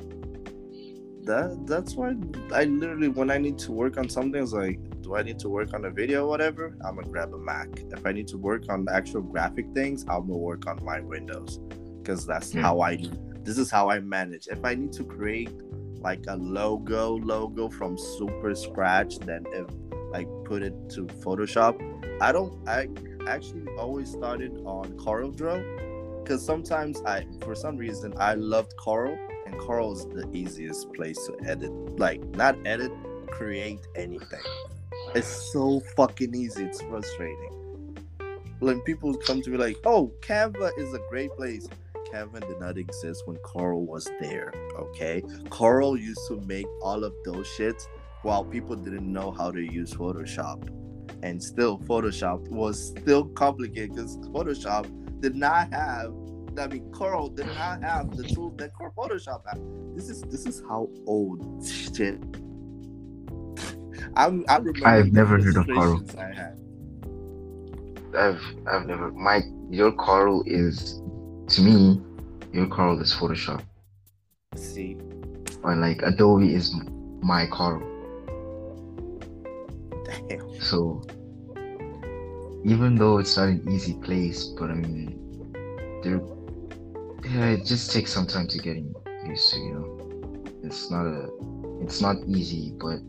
[1.23, 2.13] That that's why
[2.53, 5.47] I literally when I need to work on something, it's like, do I need to
[5.47, 6.75] work on a video or whatever?
[6.83, 7.69] I'm gonna grab a Mac.
[7.93, 10.99] If I need to work on the actual graphic things, I'm gonna work on my
[10.99, 11.57] Windows.
[11.99, 12.63] Because that's Yeah.
[12.63, 12.97] how I
[13.43, 14.47] this is how I manage.
[14.47, 15.51] If I need to create
[16.01, 19.67] like a logo logo from super scratch, then if
[20.11, 21.79] like put it to Photoshop,
[22.21, 22.87] I don't I
[23.27, 29.55] actually always started on CorelDRAW because sometimes I for some reason I loved Corel and
[29.55, 32.91] Corel is the easiest place to edit like not edit
[33.27, 34.41] create anything.
[35.15, 37.55] It's so fucking easy it's frustrating.
[38.59, 41.67] When people come to me like oh Canva is a great place
[42.11, 47.13] Canva did not exist when Corel was there okay Corel used to make all of
[47.25, 47.87] those shits
[48.23, 50.69] while people didn't know how to use Photoshop
[51.23, 54.87] and still Photoshop was still complicated because Photoshop
[55.21, 56.13] did not have
[56.57, 59.61] I mean Corel did not have the tools that Core Photoshop had.
[59.95, 62.19] This is this is how old shit.
[64.15, 64.87] I'm, I remember.
[64.87, 66.59] I've never heard of frustrations I had.
[68.17, 71.01] I've I've never my your Corel is
[71.49, 72.01] to me
[72.53, 73.63] your Corel is Photoshop
[74.55, 74.99] CC,
[75.63, 76.73] or like Adobe is
[77.21, 77.85] my Corel.
[80.27, 80.61] damn.
[80.61, 81.01] So
[82.65, 85.51] even though it's not an easy place, but I mean,
[86.03, 86.21] there,
[87.31, 88.77] yeah, it just takes some time to get
[89.25, 89.59] used to.
[89.59, 91.29] You know, it's not a,
[91.81, 92.99] it's not easy, but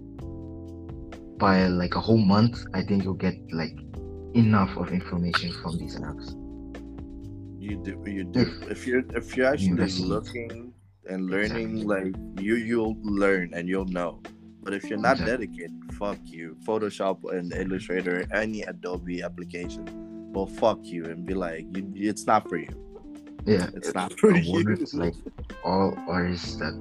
[1.39, 3.77] by like a whole month, I think you'll get like
[4.35, 6.37] enough of information from these apps.
[7.61, 8.45] You do, you do.
[8.45, 8.71] Hmm.
[8.73, 10.09] If you're if you're actually investigate.
[10.09, 10.73] looking
[11.07, 14.23] and learning, like you you'll learn and you'll know.
[14.63, 16.57] But if you're not dedicated, fuck you.
[16.65, 19.85] Photoshop and Illustrator, any Adobe application,
[20.33, 22.69] will fuck you and be like, you, it's not for you.
[23.47, 24.61] Yeah, It's not for you.
[24.69, 25.15] if like
[25.65, 26.75] all artists that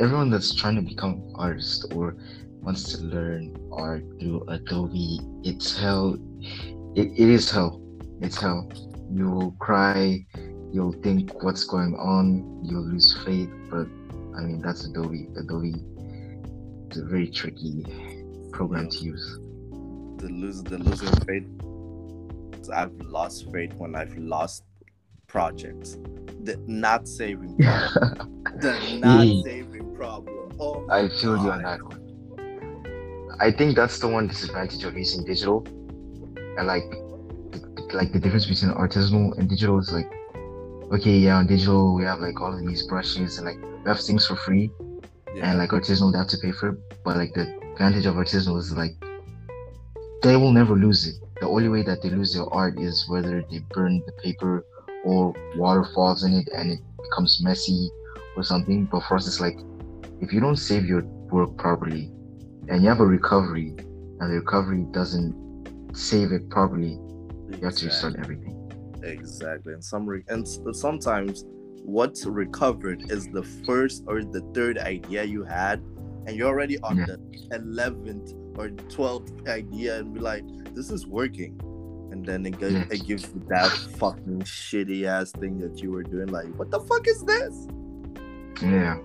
[0.00, 2.16] everyone that's trying to become an artist or
[2.60, 6.16] wants to learn art through Adobe, it's hell.
[6.94, 7.80] It, it is hell.
[8.20, 8.70] It's hell.
[9.10, 10.26] You will cry.
[10.72, 12.60] You'll think what's going on.
[12.64, 13.50] You'll lose faith.
[13.70, 13.86] But
[14.36, 15.28] I mean, that's Adobe.
[15.38, 15.74] Adobe
[16.90, 17.84] is a very tricky
[18.52, 19.38] program to use.
[20.18, 21.46] the lose the losing faith.
[22.74, 24.64] I've lost faith when I've lost
[25.28, 25.98] projects.
[26.42, 28.42] The not saving problem.
[28.60, 29.42] the not Yeah.
[29.44, 30.56] saving problem.
[30.58, 32.02] Oh I feel you on that one.
[33.38, 35.64] I think that's the one disadvantage of using digital,
[36.56, 36.90] and like,
[37.96, 40.10] like the difference between artisanal and digital is like,
[40.92, 44.00] okay, yeah, on digital we have like all of these brushes and like we have
[44.00, 44.70] things for free,
[45.34, 45.50] Yeah.
[45.50, 46.78] and like artisanal they have to pay for it.
[47.04, 48.94] But like the advantage of artisanal is like,
[50.22, 51.16] they will never lose it.
[51.40, 54.64] The only way that they lose their art is whether they burn the paper
[55.04, 57.90] or water falls in it and it becomes messy
[58.36, 58.86] or something.
[58.86, 59.58] But for us, it's like
[60.20, 62.10] if you don't save your work properly
[62.68, 63.74] and you have a recovery
[64.20, 65.34] and the recovery doesn't
[65.92, 66.98] save it properly,
[67.50, 68.52] you have to restart everything.
[69.02, 69.72] Exactly.
[69.74, 71.44] And some re- and sometimes
[71.84, 75.80] what's recovered is the first or the third idea you had,
[76.26, 77.06] and you're already on Yeah.
[77.06, 77.18] the
[77.52, 81.58] eleventh or twelfth idea, and be like, "This is working,"
[82.10, 86.26] and then it, it gives you that fucking shitty ass thing that you were doing.
[86.28, 87.68] Like, what the fuck is this?
[88.62, 88.98] Yeah,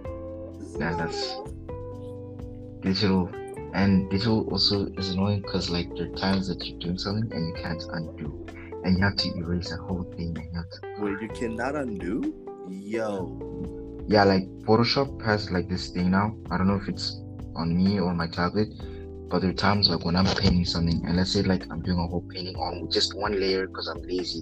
[0.80, 3.30] Yeah, that's- real." digital.
[3.74, 7.48] And digital also is annoying because like there are times that you're doing something and
[7.48, 8.46] you can't undo.
[8.84, 11.76] And you have to erase that whole thing and you have to where you cannot
[11.76, 12.34] undo.
[12.68, 13.62] Yo,
[14.08, 16.36] yeah, like Photoshop has like this thing now.
[16.50, 17.22] I don't know if it's
[17.56, 18.70] on me or my tablet,
[19.30, 22.00] but there are times like when I'm painting something, and let's say like I'm doing
[22.00, 24.42] a whole painting on just one layer because I'm lazy.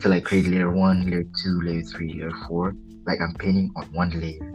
[0.00, 2.74] To like create layer one, layer two, layer three, layer four.
[3.06, 4.50] Like I'm painting on one layer,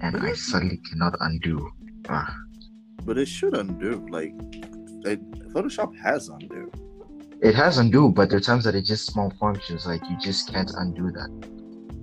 [0.00, 1.70] and I suddenly cannot undo.
[2.08, 2.34] Ah,
[3.04, 4.06] but it should undo.
[4.10, 4.32] Like,
[5.04, 5.20] it,
[5.52, 6.70] Photoshop has undo.
[7.42, 9.86] it has undo, but there are times that it just malfunctions.
[9.86, 11.30] Like you just can't undo that.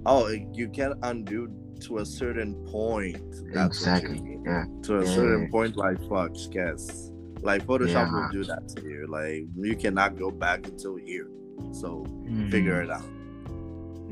[0.06, 1.48] Oh, you can undo
[1.82, 3.22] to a certain point.
[3.54, 4.40] That's exactly.
[4.46, 4.66] Yeah.
[4.84, 5.16] To a Yeah.
[5.16, 7.12] certain point, like fuck, guess.
[7.42, 8.14] Like Photoshop Yeah.
[8.14, 9.06] will do that to you.
[9.08, 11.28] Like you cannot go back until here.
[11.72, 12.50] So Mm.
[12.50, 13.06] figure it out.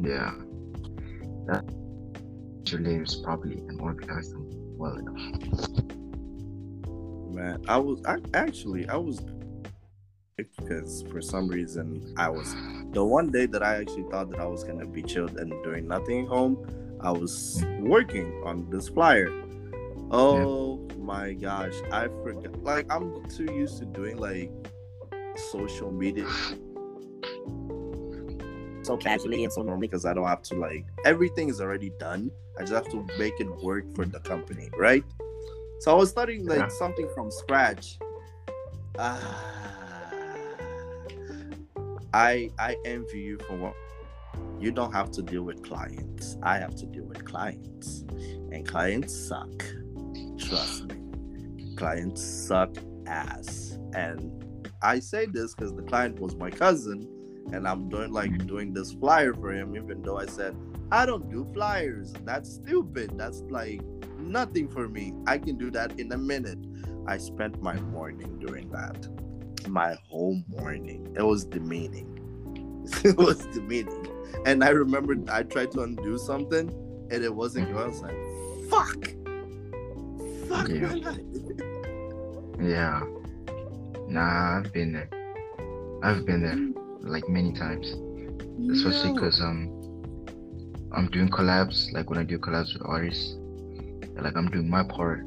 [0.04, 0.32] Yeah.
[1.48, 1.64] That
[2.68, 4.46] your layers properly and organize them
[4.78, 5.24] well enough.
[7.36, 9.22] Man, I was I, actually I was
[10.38, 12.56] because for some reason I was
[12.94, 15.86] the one day that I actually thought that I was gonna be chilled and doing
[15.86, 16.98] nothing at home.
[17.02, 19.30] I was working on this flyer.
[20.12, 22.64] Oh my gosh, I forgot.
[22.64, 24.50] Like I'm too used to doing like
[25.52, 26.26] social media
[28.84, 32.32] so casually and so normally because I don't have to like everything is already done.
[32.58, 35.04] I just have to make it work for the company, right?
[35.80, 36.68] So I was starting like Yeah.
[36.70, 37.98] something from scratch.
[38.98, 40.12] Ah,
[42.14, 43.74] I I envy you for what
[44.60, 46.38] you don't have to deal with clients.
[46.42, 48.06] I have to deal with clients,
[48.52, 49.66] and clients suck.
[50.38, 50.96] Trust me,
[51.76, 52.76] clients suck
[53.06, 53.78] ass.
[53.94, 54.32] And
[54.82, 57.08] I say this because the client was my cousin,
[57.52, 60.56] and I'm doing like doing this flyer for him, even though I said
[60.92, 62.14] I don't do flyers.
[62.24, 63.18] That's stupid.
[63.18, 63.82] That's like
[64.26, 65.14] nothing for me.
[65.28, 66.60] I can do that in a minute.
[67.08, 69.08] I spent my morning doing that.
[69.68, 71.14] My whole morning.
[71.18, 72.12] It was demeaning.
[73.04, 74.08] it was demeaning.
[74.46, 76.70] And I remember I tried to undo something
[77.12, 77.84] and it wasn't going.
[77.84, 79.04] I was like, fuck.
[80.50, 80.88] Fuck Yeah.
[80.88, 81.20] my life.
[82.62, 83.02] Yeah.
[84.08, 85.10] Nah, I've been there.
[86.04, 87.88] I've been there like many times.
[88.72, 89.16] Especially No.
[89.16, 89.72] because um
[90.92, 93.36] I'm doing collabs, like when I do collabs with artists,
[94.24, 95.20] like I'm doing my part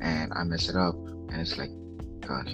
[0.00, 0.94] and I mess it up.
[0.94, 1.70] and it's like,
[2.26, 2.48] God.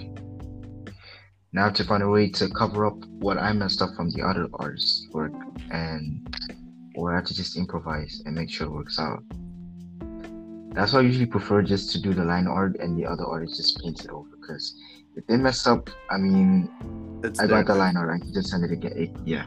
[1.53, 4.09] Now I have to find a way to cover up what I messed up from
[4.11, 5.31] the other artist's work,
[5.71, 6.37] and
[6.95, 9.23] or I have to just improvise and make sure it works out.
[10.73, 13.55] That's why I usually prefer just to do the line art and the other artist
[13.55, 14.29] just paint it over.
[14.39, 14.75] Because
[15.15, 16.69] if they mess up, I mean,
[17.23, 18.09] It's I got the line art.
[18.13, 18.93] I can just send it again.
[18.95, 19.45] It, yeah,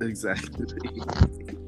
[0.00, 0.66] Exactly.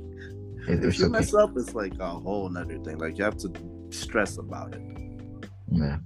[0.68, 1.12] it, if you okay.
[1.12, 2.98] mess up, it's like a whole nother thing.
[2.98, 3.52] Like you have to
[3.90, 4.82] stress about it.
[5.70, 5.98] Yeah,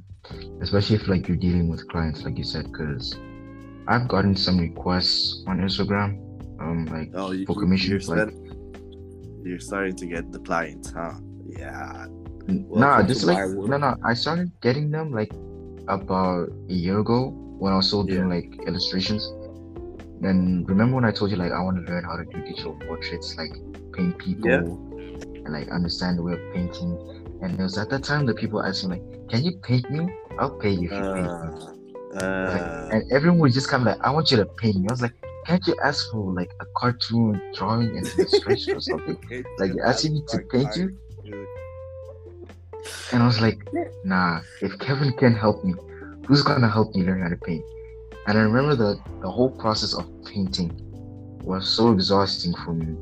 [0.61, 3.17] especially if like you're dealing with clients, like you said, because
[3.89, 6.19] I've gotten some requests on Instagram,
[6.61, 8.35] um, like Oh, you, for commissions, You're, like
[9.45, 11.15] you're starting to get the clients, huh?
[11.47, 12.07] Yeah.
[12.49, 13.97] n- welcome nah, just like no, no.
[14.05, 15.33] I started getting them like
[15.89, 18.37] about a year ago when I was still doing Yeah.
[18.37, 19.23] like illustrations.
[20.21, 22.75] Then remember when I told you like I want to learn how to do digital
[22.87, 23.53] portraits, like
[23.93, 24.61] paint people Yeah.
[25.45, 26.99] and like understand the way of painting.
[27.43, 30.09] And it was at that time that people asked me like, "Can you paint me?
[30.39, 31.49] I'll pay you if you paint me."
[32.15, 34.89] Uh, uh, and everyone was just kind of like, I want you to paint me.
[34.89, 35.15] I was like,
[35.47, 39.17] can't you ask for like a cartoon drawing and illustration or something?
[39.59, 40.97] Like you're asking me to paint you?
[43.13, 43.59] And I was like,
[44.05, 45.75] nah, if Kevin can help me,
[46.27, 47.65] who's gonna help me learn how to paint?
[48.27, 50.73] And I remember that the whole process of painting
[51.43, 52.97] was so exhausting for me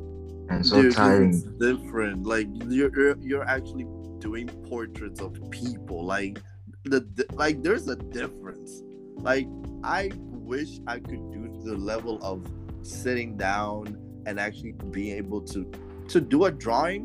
[0.51, 1.29] and so Dude, tiring.
[1.29, 2.25] It's different.
[2.25, 3.85] Like you're you're- you're actually
[4.19, 6.05] doing portraits of people.
[6.05, 6.39] Like
[6.85, 8.83] the the- like there's a difference.
[9.17, 9.47] Like
[9.83, 12.45] I wish I could do the level of
[12.83, 15.69] sitting down and actually being able to
[16.09, 17.01] to do a drawing.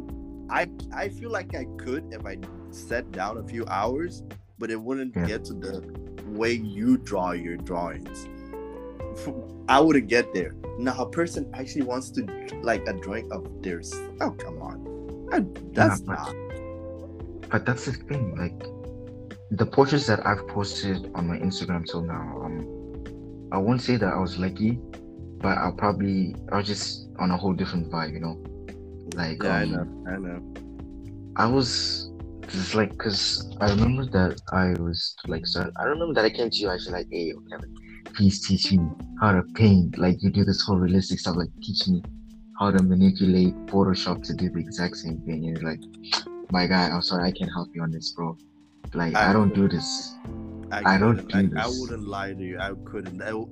[0.51, 2.38] I I feel like I could if I
[2.70, 4.22] sat down a few hours,
[4.59, 5.26] but it wouldn't Yeah.
[5.26, 5.82] get to the
[6.28, 8.28] way you draw your drawings.
[9.68, 10.55] I wouldn't get there.
[10.79, 12.24] Now a person actually wants to
[12.62, 13.93] like a drawing of theirs.
[14.20, 16.35] Oh come on, I- that's but- not.
[17.49, 18.59] But that's the thing, like
[19.53, 24.12] the portraits that I've posted on my Instagram till now, um, I won't say that
[24.12, 24.81] I was lucky,
[25.39, 28.43] but I'll probably I was just on a whole different vibe, you know.
[29.14, 30.55] Like Yeah, I um, know, I know.
[31.37, 32.11] I was
[32.49, 36.51] just like, cause I remember that I was like, so I remember that I came
[36.51, 36.68] to you.
[36.70, 37.72] I said like, hey, Kevin,
[38.14, 38.80] please teach me
[39.20, 39.98] how to paint.
[39.98, 41.36] Like you do this whole realistic stuff.
[41.36, 42.02] Like teach me
[42.59, 45.44] how to manipulate Photoshop to do the exact same thing.
[45.44, 45.80] And you're like,
[46.50, 48.36] my guy, I'm sorry, I can't help you on this, bro.
[48.94, 50.14] Like I, I- don't do this.
[50.72, 52.59] I, I don't do I, I wouldn't lie to you.
[52.59, 53.22] I couldn't.
[53.22, 53.48] It,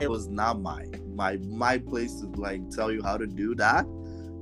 [0.00, 0.84] it was not my
[1.14, 3.86] my my place to like tell you how to do that.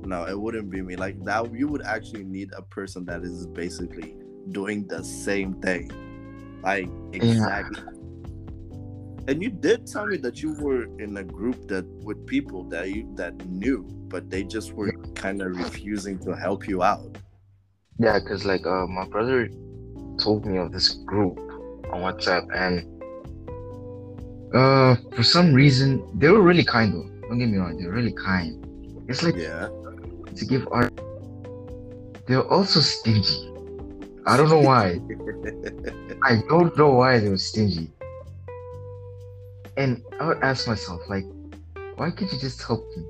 [0.05, 0.95] No, it wouldn't be me.
[0.95, 4.15] Like that, you would actually need a person that is basically
[4.49, 5.91] doing the same thing.
[6.63, 7.79] Like exactly.
[9.27, 12.91] And you did tell me that you were in a group that with people that
[12.91, 17.17] you that knew, but they just were kind of refusing to help you out.
[17.97, 19.49] Yeah, cause like uh, my brother
[20.21, 21.39] told me of this group
[21.91, 22.85] on WhatsApp, and
[24.53, 27.09] uh, for some reason they were really kind though.
[27.27, 28.61] Don't get me wrong, they were really kind.
[29.09, 29.69] It's like Yeah.
[30.35, 30.93] to give art.
[32.27, 33.51] They're also stingy.
[34.27, 34.99] I don't know why.
[36.23, 37.91] I don't know why they were stingy.
[39.77, 41.25] And I would ask myself, like,
[41.95, 43.05] why can't you just help me?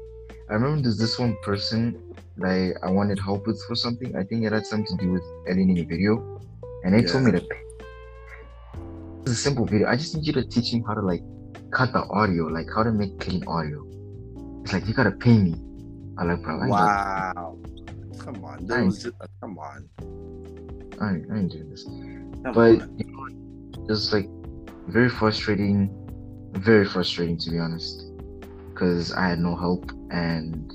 [0.50, 2.48] I remember there's this one person that
[2.84, 4.16] I, I wanted help with for something.
[4.16, 6.42] I think it had something to do with editing a video.
[6.84, 7.62] And they told me to pay.
[9.22, 9.88] It's a simple video.
[9.88, 11.22] I just need you to teach me how to like
[11.72, 13.84] cut the audio, like how to make clean audio.
[14.64, 15.54] It's like you gotta pay me.
[16.18, 17.58] I'm like, bro, I Wow.
[18.20, 18.66] Come on.
[18.68, 19.90] That was just uh, come on.
[21.02, 21.84] I I ain't doing this.
[21.84, 22.98] Come but on.
[22.98, 24.30] you know, it like
[24.88, 26.05] very frustrating
[26.58, 28.12] very frustrating to be honest
[28.74, 30.74] because i had no help and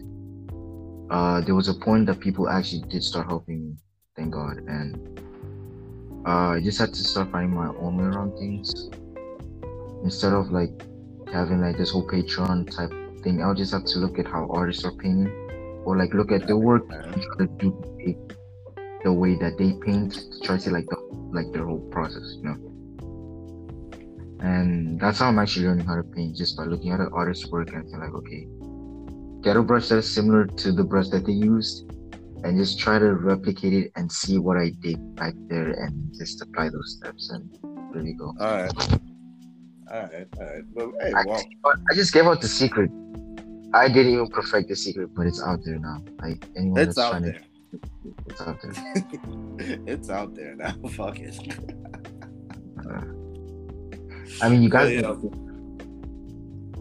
[1.10, 3.74] uh there was a point that people actually did start helping me
[4.16, 4.96] thank god and
[6.26, 8.90] uh i just had to start finding my own way around things
[10.04, 10.70] instead of like
[11.32, 14.84] having like this whole patreon type thing i'll just have to look at how artists
[14.84, 15.28] are painting
[15.84, 16.88] or like look at their work
[17.38, 18.18] to duplicate
[19.04, 20.96] the way that they paint to try to like the
[21.32, 22.69] like their whole process, you know.
[24.42, 27.46] And that's how I'm actually learning how to paint just by looking at an artist's
[27.50, 28.46] work and like, okay,
[29.42, 31.90] get a brush that is similar to the brush that they used
[32.42, 36.40] and just try to replicate it and see what I did back there and just
[36.40, 37.50] apply those steps and
[37.92, 38.34] there you go.
[38.40, 38.72] All right.
[39.90, 40.26] All right.
[40.38, 40.64] All right.
[40.74, 42.90] But hey, I, well, I just gave out the secret.
[43.74, 46.02] I didn't even perfect the secret, but it's out there now.
[46.22, 47.32] Like anyone it's that's out trying there.
[47.34, 47.40] to
[48.26, 49.78] it's out there.
[49.86, 50.72] it's out there now.
[50.90, 51.38] Fuck it.
[52.80, 53.02] Uh,
[54.42, 55.08] I mean, you But, guys, yeah.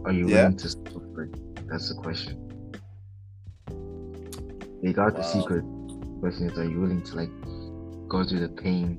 [0.06, 0.44] are you Yeah.
[0.44, 1.30] willing to suffer?
[1.68, 2.38] That's the question.
[4.82, 5.34] They got the Wow.
[5.34, 5.66] secret.
[6.22, 7.32] Question is, are you willing to like
[8.08, 8.98] go through the pain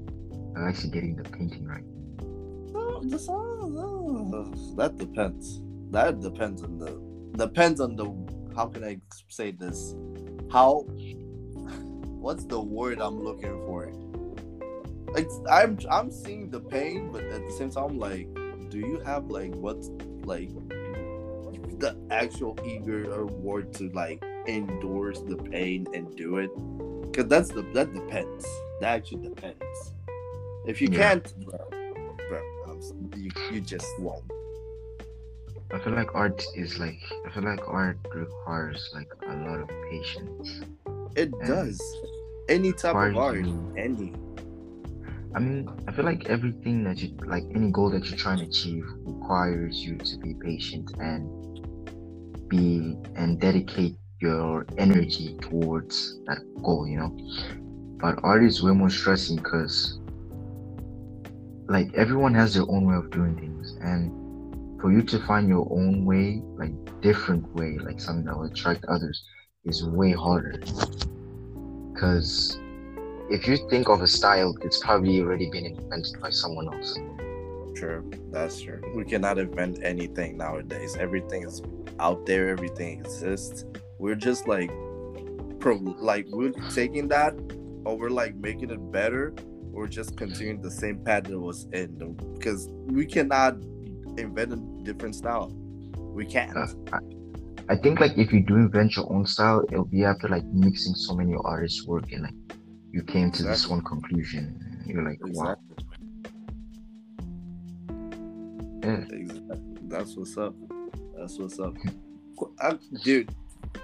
[0.56, 1.84] of actually getting the painting right?
[2.74, 4.74] Oh, the oh, song, oh.
[4.76, 5.62] that depends.
[5.90, 7.00] That depends on the
[7.36, 8.06] depends on the
[8.54, 9.94] how can I say this?
[10.50, 10.86] How
[12.20, 13.90] what's the word I'm looking for?
[15.12, 18.28] Like I'm I'm seeing the pain, but at the same time, like,
[18.70, 19.90] do you have like what's
[20.24, 20.50] like
[21.80, 26.50] the actual eager or word to like endorse the pain and do it?
[27.10, 28.46] Because that's the that depends.
[28.80, 29.92] That actually depends.
[30.66, 30.98] If you Yeah.
[30.98, 31.58] can't, bro,
[32.28, 32.80] bro,
[33.16, 34.24] you you just won't.
[35.72, 39.68] I feel like art is like I feel like art requires like a lot of
[39.90, 40.62] patience.
[41.16, 41.80] It And does.
[42.48, 43.46] Any type of art,
[43.76, 44.12] any.
[45.34, 48.44] I mean, I feel like everything that you like, any goal that you're trying to
[48.44, 51.28] achieve requires you to be patient and
[52.48, 57.16] be and dedicate your energy towards that goal, you know.
[57.98, 60.00] But art is way more stressing because,
[61.68, 64.10] like, everyone has their own way of doing things, and
[64.80, 66.72] for you to find your own way, like
[67.02, 69.22] different way, like something that will attract others,
[69.64, 70.60] is way harder.
[71.92, 72.58] Because
[73.30, 76.98] if you think of a style, it's probably already been invented by someone else.
[77.76, 78.80] True, that's true.
[78.94, 80.96] We cannot invent anything nowadays.
[80.96, 81.62] Everything is
[82.00, 82.48] out there.
[82.48, 83.64] Everything exists.
[83.98, 84.70] We're just like,
[85.60, 87.34] pro, like we're taking that,
[87.84, 89.32] or we're like making it better,
[89.72, 92.16] or just continuing the same path that was in.
[92.34, 93.54] Because we cannot
[94.18, 95.52] invent a different style.
[95.96, 96.56] We can't.
[96.56, 96.98] Uh, I,
[97.74, 100.94] I think like if you do invent your own style, it'll be after like mixing
[100.94, 102.34] so many artists' work and like
[102.92, 104.82] you came to this one conclusion.
[104.86, 105.84] You're like, wow, Exactly.
[108.82, 109.16] yeah.
[109.16, 109.56] Exactly.
[109.82, 110.54] That's what's up.
[111.16, 111.74] That's what's up.
[113.04, 113.34] Dude,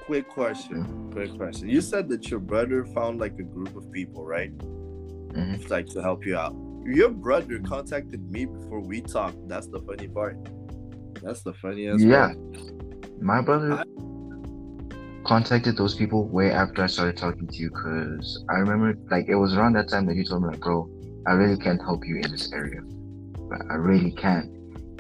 [0.07, 1.11] quick question.
[1.13, 1.69] Quick question.
[1.69, 4.57] You said that your brother found like a group of people, right?
[4.59, 5.69] Mhm.
[5.71, 6.55] Like to help you out.
[6.87, 9.49] Your brother contacted me before we talked.
[9.49, 10.37] That's the funny part.
[11.23, 12.33] That's the funniest Yeah.
[12.35, 12.73] part.
[13.21, 13.85] My brother I-
[15.27, 19.35] contacted those people way after I started talking to you because I remember like it
[19.35, 20.89] was around that time that you told me like, bro,
[21.27, 22.81] I really can't help you in this area.
[23.51, 24.47] Like, I really can't.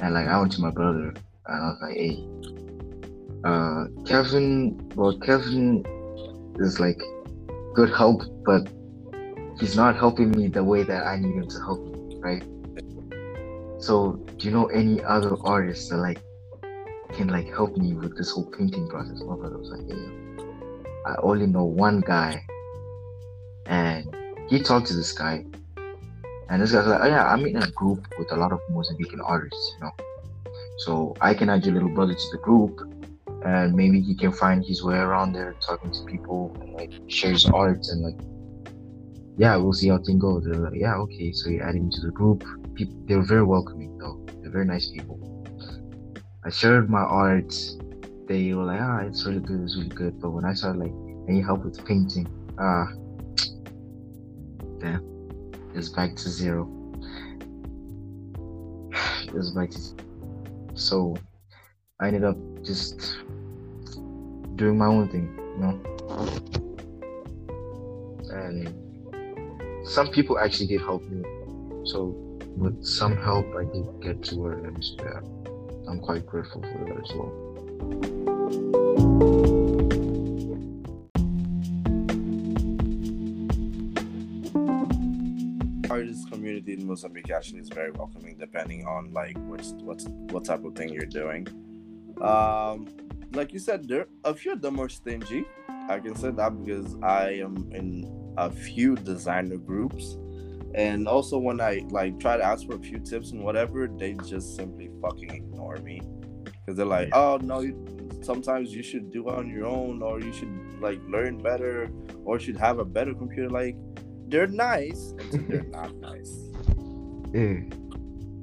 [0.00, 1.14] And like I went to my brother
[1.46, 2.26] and I was like, hey,
[3.44, 5.84] uh, Kevin, well, Kevin
[6.58, 7.00] is like
[7.74, 8.68] good help, but
[9.60, 12.42] he's not helping me the way that I need him to help me, right?
[13.78, 16.20] So, do you know any other artists that like
[17.16, 19.20] can like help me with this whole painting process?
[19.22, 20.44] My brother was like, hey,
[21.06, 22.44] I only know one guy,
[23.66, 24.14] and
[24.48, 25.44] he talked to this guy,
[26.50, 29.20] and this guy's like, oh yeah, I'm in a group with a lot of Mozambican
[29.24, 29.92] artists, you know.
[30.78, 32.80] So I can add your little brother to the group,
[33.44, 37.32] and maybe he can find his way around there, talking to people, and like share
[37.32, 38.20] his art, and like,
[39.38, 40.38] yeah, we'll see how things go.
[40.40, 41.32] They're like, yeah, okay.
[41.32, 42.44] So he added him to the group.
[42.74, 44.24] People, they were very welcoming, though.
[44.42, 45.18] They're very nice people.
[46.46, 47.52] I shared my art.
[48.28, 50.20] They were like, ah, it's really good, it's really good.
[50.20, 50.92] But when I started like,
[51.28, 52.86] need help with painting, ah,
[54.78, 55.02] damn,
[55.74, 56.70] it's back to zero.
[59.34, 59.80] It's back to
[60.74, 61.16] so
[61.98, 63.18] I ended up just
[64.54, 65.80] doing my own thing, you know.
[68.30, 71.24] And some people actually did help me.
[71.86, 72.14] So
[72.56, 75.35] with some help, I did get to where I am today.
[75.88, 77.32] I'm quite grateful for that as well.
[85.90, 90.64] Artist community in Mozambique actually is very welcoming, depending on like which what's what type
[90.64, 91.46] of thing you're doing.
[92.20, 92.88] Um,
[93.32, 95.44] like you said, there a few of them are stingy.
[95.88, 100.18] I can say that because I am in a few designer groups,
[100.76, 104.14] and also when I like try to ask for a few tips and whatever, they
[104.26, 106.00] just simply fucking ignore me
[106.44, 110.20] because they're like, "Oh no, you, sometimes you should do it on your own, or
[110.20, 111.90] you should like learn better,
[112.24, 113.76] or should have a better computer." Like
[114.28, 116.32] they're nice until they're not nice.
[117.32, 117.60] Yeah,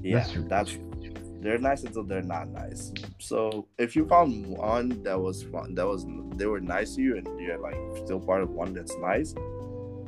[0.02, 0.46] Yeah, That's true.
[0.50, 0.78] that's
[1.42, 2.94] they're nice until they're not nice.
[3.20, 6.06] So if you found one that was fun, that was
[6.38, 7.76] they were nice to you, and you're like
[8.06, 9.36] still part of one that's nice,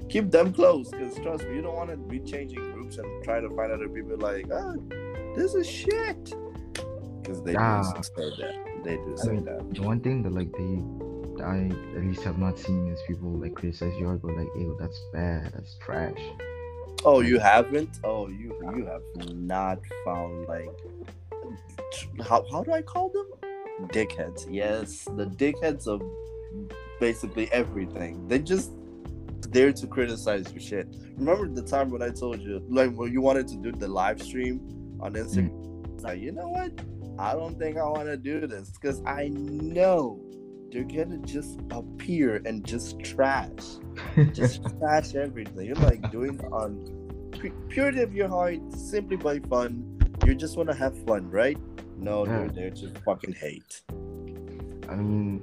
[0.10, 0.89] keep them close.
[0.91, 3.89] Because trust me, you don't want to be changing groups and trying to find other
[3.89, 4.74] people like, ah,
[5.36, 6.34] this is shit.
[7.22, 7.82] Because they Ah.
[7.95, 8.56] do say that.
[8.84, 9.74] They do I say mean, that.
[9.74, 11.66] the one thing that like they, I
[11.97, 15.51] at least have not seen is people like criticize your but like, ew, that's bad,
[15.53, 16.22] that's trash.
[17.03, 17.99] Oh, you haven't?
[18.03, 19.01] Oh, you you have
[19.34, 20.70] not found like
[22.28, 23.28] how how do I call them?
[23.89, 24.47] Dickheads.
[24.49, 26.01] Yes, the dickheads of
[26.99, 28.28] basically everything.
[28.28, 28.72] They just
[29.48, 30.88] there to criticize your shit.
[31.18, 34.22] Remember the time when I told you like when you wanted to do the live
[34.22, 34.60] stream
[35.00, 35.50] on Instagram.
[35.52, 36.04] Mm.
[36.04, 36.72] Like, you know what?
[37.18, 40.20] I don't think I want to do this because I know
[40.72, 43.78] they're gonna just appear and just trash,
[44.34, 45.66] just trash everything.
[45.66, 47.32] You're like doing on
[47.70, 49.98] purity of your heart, simply by fun.
[50.26, 51.58] You just want to have fun, right?
[51.98, 52.39] No, Yeah.
[52.39, 53.82] they're there to fucking hate.
[54.89, 55.41] I mean,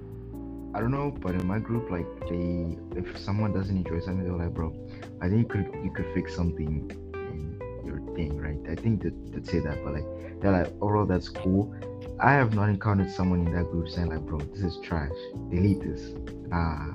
[0.75, 4.33] I don't know, but in my group, like they, if someone doesn't enjoy something, they're
[4.33, 4.75] like, bro,
[5.21, 8.59] I think you could you could fix something in your thing, right?
[8.71, 11.75] I think that they'd say that, but like they're like, overall, that's cool.
[12.21, 15.13] I have not encountered someone in that group saying like, bro, this is trash.
[15.51, 16.15] Delete this.
[16.49, 16.95] Nah,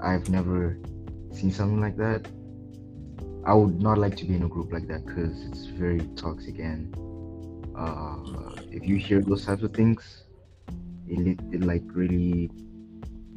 [0.00, 0.78] I've never
[1.32, 2.26] seen something like that.
[3.44, 6.58] I would not like to be in a group like that because it's very toxic
[6.58, 6.96] and
[7.76, 8.16] uh,
[8.70, 10.24] if you hear those types of things,
[11.08, 12.50] it, it like really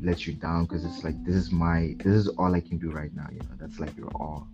[0.01, 2.91] lets you down because it's like this is my this is all I can do
[2.91, 3.27] right now.
[3.31, 4.47] You know, that's like your all.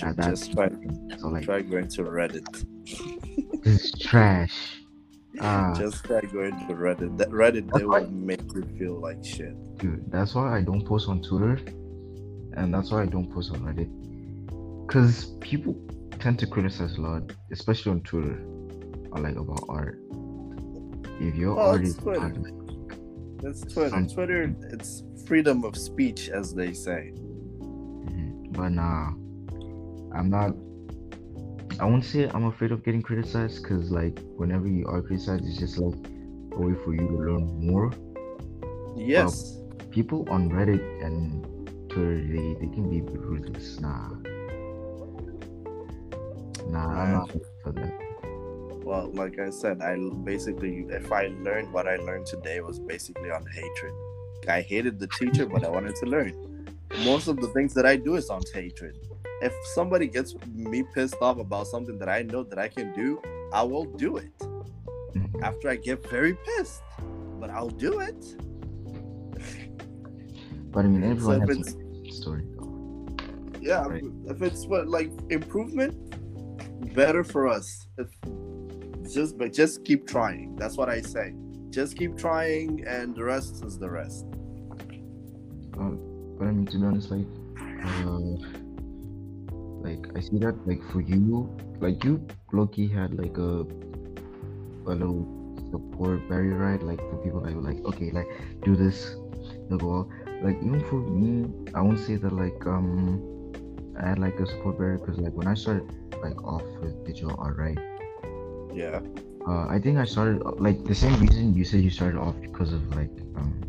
[0.00, 0.68] That- that's just try,
[1.18, 3.62] so like try going to Reddit.
[3.62, 4.80] this is trash.
[5.40, 7.16] Ah, Just try going to Reddit.
[7.18, 9.54] That Reddit, they will make you feel like shit.
[9.78, 11.58] dude, that's why I don't post on Twitter,
[12.56, 13.90] and that's why I don't post on Reddit,
[14.86, 15.74] because people
[16.20, 18.38] tend to criticize a lot, especially on Twitter,
[19.10, 19.98] or like about art.
[21.20, 22.20] If your Oh, art is Twitter.
[22.20, 22.54] bad, like,
[23.44, 24.06] That's Twitter.
[24.06, 27.12] Twitter, it's freedom of speech, as they say.
[27.60, 28.56] Mhm.
[28.56, 29.12] But nah,
[30.16, 30.56] I'm not.
[31.78, 35.58] I won't say I'm afraid of getting criticized because, like, whenever you are criticized, it's
[35.58, 35.94] just like
[36.52, 37.92] a way for you to learn more.
[38.96, 39.60] Yes.
[39.90, 41.44] People on Reddit and
[41.90, 43.78] Twitter, they, they can be ruthless.
[43.78, 44.08] Nah.
[46.70, 47.30] Nah, I'm not
[47.62, 48.03] for that.
[48.84, 53.30] Well, like I said, i basically, if I learned what I learned today was basically
[53.30, 53.94] on hatred.
[54.46, 56.68] I hated the teacher, but I wanted to learn.
[57.02, 58.98] Most of the things that I do is on hatred.
[59.40, 63.22] If somebody gets me pissed off about something that I know that I can do,
[63.54, 64.38] I will do it.
[64.38, 65.42] Mhm.
[65.42, 66.82] After I get very pissed,
[67.40, 68.36] but I'll do it.
[70.72, 72.44] But I mean, everyone if has a story.
[73.62, 74.04] yeah, Right.
[74.26, 75.94] if it's what like improvement,
[76.94, 77.86] better for us.
[77.96, 78.08] If
[79.12, 80.56] just but just keep trying.
[80.56, 81.34] That's what I say.
[81.70, 84.26] Just keep trying, and the rest is the rest.
[85.78, 85.90] Uh,
[86.38, 87.26] but I mean, to be honest, like,
[87.58, 88.18] uh,
[89.82, 91.50] like I see that, like for you,
[91.80, 93.66] like you, Loki had like a
[94.86, 95.26] a little
[95.70, 96.82] support barrier, right?
[96.82, 98.28] Like for people that were like, okay, like
[98.62, 99.16] do this,
[99.68, 100.08] they'll go.
[100.42, 103.20] Like even for me, I won't say that like um
[104.00, 105.90] I had like a support barrier because like when I started
[106.22, 107.78] like off with digital art, right?
[108.74, 109.00] Yeah.
[109.46, 112.34] Uh, I think I started uh, like the same reason you said you started off
[112.40, 113.60] because of like um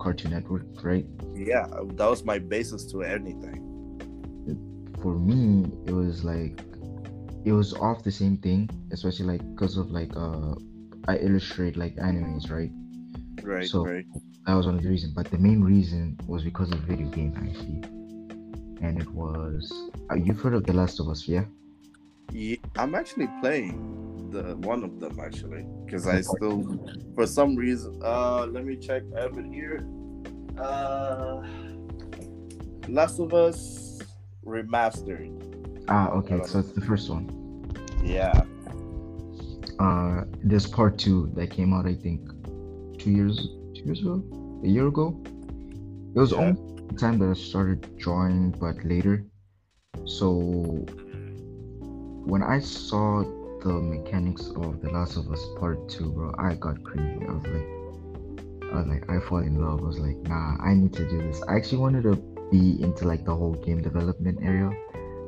[0.00, 1.06] Cartoon Network, right?
[1.34, 1.66] Yeah,
[1.98, 3.66] that was my basis to anything.
[5.02, 6.60] for me it was like
[7.48, 10.52] it was off the same thing especially like because of like uh
[11.08, 12.70] i illustrate like animes right
[13.42, 14.04] Right, So- right.
[14.46, 17.32] that was one of the reasons but the main reason was because of video game
[17.46, 17.80] actually
[18.86, 19.62] and it was
[20.10, 21.44] uh, you've heard of the last of us yeah
[22.32, 26.62] Yeah, I'm actually playing the one of them actually because I still,
[27.14, 29.02] for some reason, uh, let me check.
[29.16, 29.84] I have it here.
[30.58, 31.42] Uh,
[32.88, 34.00] Last of Us
[34.44, 35.30] remastered.
[35.88, 37.24] ah okay so it's the first one
[38.02, 38.32] Yeah.
[39.78, 42.20] uh there's part two that came out i think
[42.98, 43.36] two years
[43.74, 44.16] two years ago
[44.64, 45.06] a year ago
[46.14, 46.38] it was Yeah.
[46.40, 46.56] only
[46.88, 49.24] the time that i started drawing but later
[50.04, 50.26] so
[52.24, 53.22] when i saw
[53.62, 57.44] the mechanics of the last of us part two bro i got crazy i was
[57.46, 61.08] like i was like i fall in love i was like nah i need to
[61.10, 62.16] do this i actually wanted to
[62.50, 64.70] be into like the whole game development area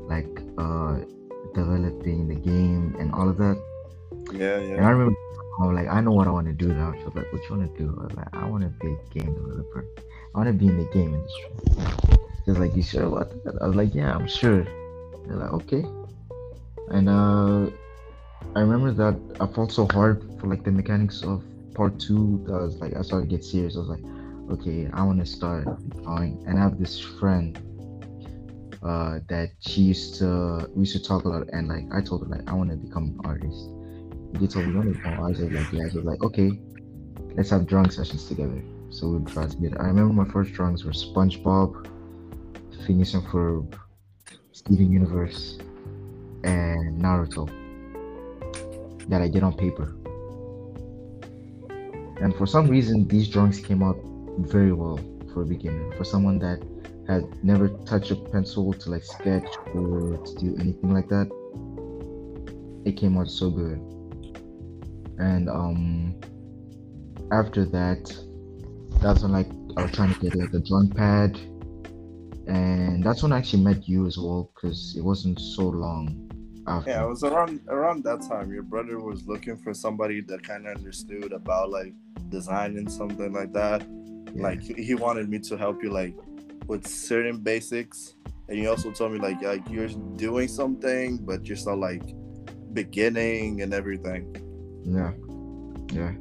[0.09, 0.99] like uh
[1.55, 3.57] developing the game and all of that
[4.32, 4.76] Yeah, yeah.
[4.76, 4.86] and.
[4.86, 5.14] I remember
[5.61, 6.93] I was like, I know what I want to do now.
[6.97, 7.97] She was like, What you want to do?
[8.01, 9.86] I was like, I want to be a game developer.
[10.34, 11.51] I want to be in the game industry.
[12.45, 13.61] She was like, You sure about that?
[13.61, 14.64] I was like, Yeah, I'm sure.
[15.26, 15.84] They're like, Okay.
[16.93, 17.70] And uh,
[18.55, 21.43] I remember that I fought so hard for like the mechanics of
[21.74, 22.45] part two.
[22.47, 23.76] That I was like, I started to get serious.
[23.76, 24.05] I was like,
[24.51, 25.64] Okay, I want to start
[26.03, 26.43] drawing.
[26.47, 27.57] And I have this friend
[28.82, 32.22] uh, that she used to we used to talk a lot and like I told
[32.22, 33.70] her like I want to become an artist.
[34.34, 35.43] They told me want to become an artist.
[35.43, 35.82] Like yeah.
[35.82, 36.61] I was like okay,
[37.34, 38.62] let's have drawing sessions together.
[38.90, 39.80] So we draw together.
[39.80, 41.86] I remember my first drawings were SpongeBob,
[42.88, 43.78] and Ferb,
[44.51, 45.59] Steven Universe,
[46.45, 47.49] and Naruto
[49.09, 49.97] that I did on paper.
[52.20, 53.99] And for some reason, these drawings came out
[54.38, 55.01] very well
[55.32, 55.93] for a beginner.
[55.97, 56.62] For someone that
[57.09, 61.28] had never touched a pencil to like sketch or to do anything like that.
[62.84, 63.78] it came out so good.
[65.18, 66.14] And um
[67.32, 68.05] after that,
[69.01, 71.36] that's when like I was trying to get like a drawing pad,
[72.47, 76.32] and that's when I actually met you as well because it wasn't so long
[76.67, 76.91] after.
[76.91, 78.53] Yeah, it was around around that time.
[78.53, 81.95] Your brother was looking for somebody that kind of understood about like
[82.29, 83.87] designing something like that.
[84.35, 84.43] Yeah.
[84.43, 86.15] Like he wanted me to help you like
[86.67, 88.15] with certain basics,
[88.49, 92.03] and you also told me like like you're doing something, but you're still like
[92.73, 94.35] beginning and everything.
[94.85, 95.13] Yeah,
[95.93, 96.13] yeah.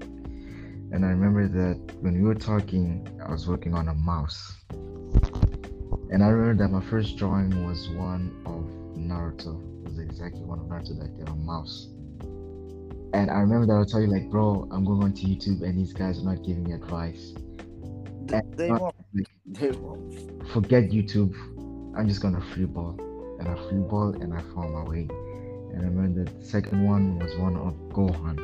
[0.93, 4.57] And I remember that when we were talking, I was working on a mouse.
[6.11, 8.65] And I remember that my first drawing was one of
[8.97, 9.70] Naruto.
[10.11, 11.87] Exactly one of that I did on mouse.
[13.13, 15.63] And I remember that I would tell you like, bro, I'm going on to YouTube
[15.63, 17.33] and these guys are not giving me advice.
[18.25, 18.95] They, And they not- won't.
[19.45, 20.47] They won't.
[20.49, 21.33] Forget YouTube.
[21.97, 22.95] I'm just gonna free ball.
[23.39, 25.07] And I free ball and I found my way.
[25.73, 28.35] And I remember the second one was one of Gohan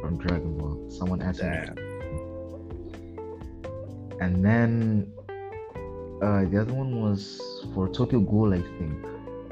[0.00, 0.90] from Dragon Ball.
[0.90, 1.48] Someone asked me
[4.20, 5.12] and then
[6.22, 7.40] uh, the other one was
[7.74, 9.02] for Tokyo Ghoul, I think,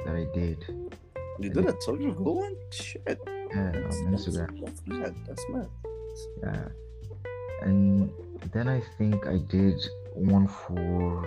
[0.07, 0.84] that I did.
[1.39, 2.57] You did a Tokyo Ghoul one?
[2.71, 3.19] Shit.
[3.27, 4.65] Yeah, That's, on that's, Instagram.
[4.65, 5.15] that's mad.
[5.27, 5.69] That's mad.
[6.43, 6.69] Yeah.
[7.63, 8.11] And
[8.53, 9.81] then I think I did
[10.15, 11.23] one for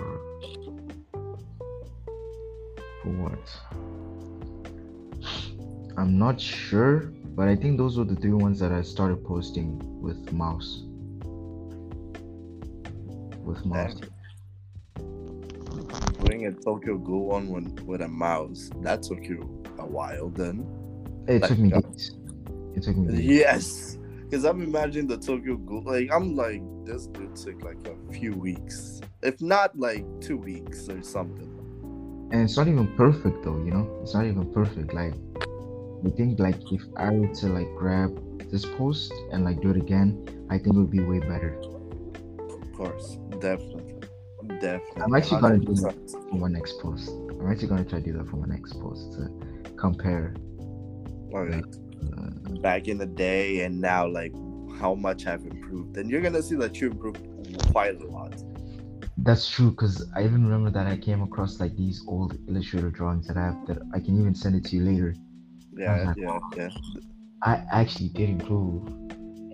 [3.03, 3.61] for what?
[5.97, 9.79] I'm not sure, but I think those were the three ones that I started posting
[10.01, 10.83] with mouse.
[13.43, 13.99] With mouse.
[16.19, 20.65] Putting a Tokyo Ghoul one with, with a mouse, That's took you a while then.
[21.27, 22.15] It took me uh, days.
[22.75, 23.25] It took me days.
[23.25, 23.97] Yes.
[24.23, 25.83] Because I'm imagining the Tokyo Ghoul.
[25.85, 29.01] Like, I'm like, this dude took like a few weeks.
[29.23, 31.51] If not like two weeks or something.
[32.31, 35.13] and it's not even perfect though you know it's not even perfect like
[36.05, 38.11] I think like if i were to like grab
[38.51, 40.07] this post and like do it again
[40.49, 41.51] i think it would be way better
[42.61, 43.17] Of course.
[43.39, 43.95] Definitely.
[44.59, 45.01] Definitely.
[45.03, 46.29] I'm actually gonna do 100%.
[46.29, 47.09] for my next post
[47.39, 49.21] i'm actually going to try to do that for my next post to
[49.77, 50.35] compare
[51.31, 51.65] Like,
[52.17, 52.29] uh,
[52.61, 54.33] back in the day and now, like,
[54.79, 55.97] how much I've improved.
[55.97, 57.19] And you're to see that you improved
[57.71, 58.33] quite a lot.
[59.19, 63.27] that's true because i even remember that i came across like these old illustrator drawings
[63.27, 65.15] that i have that i can even send it to you later
[65.77, 66.13] Yeah, Uh-huh.
[66.15, 66.69] yeah, yeah.
[67.43, 68.87] i actually did improve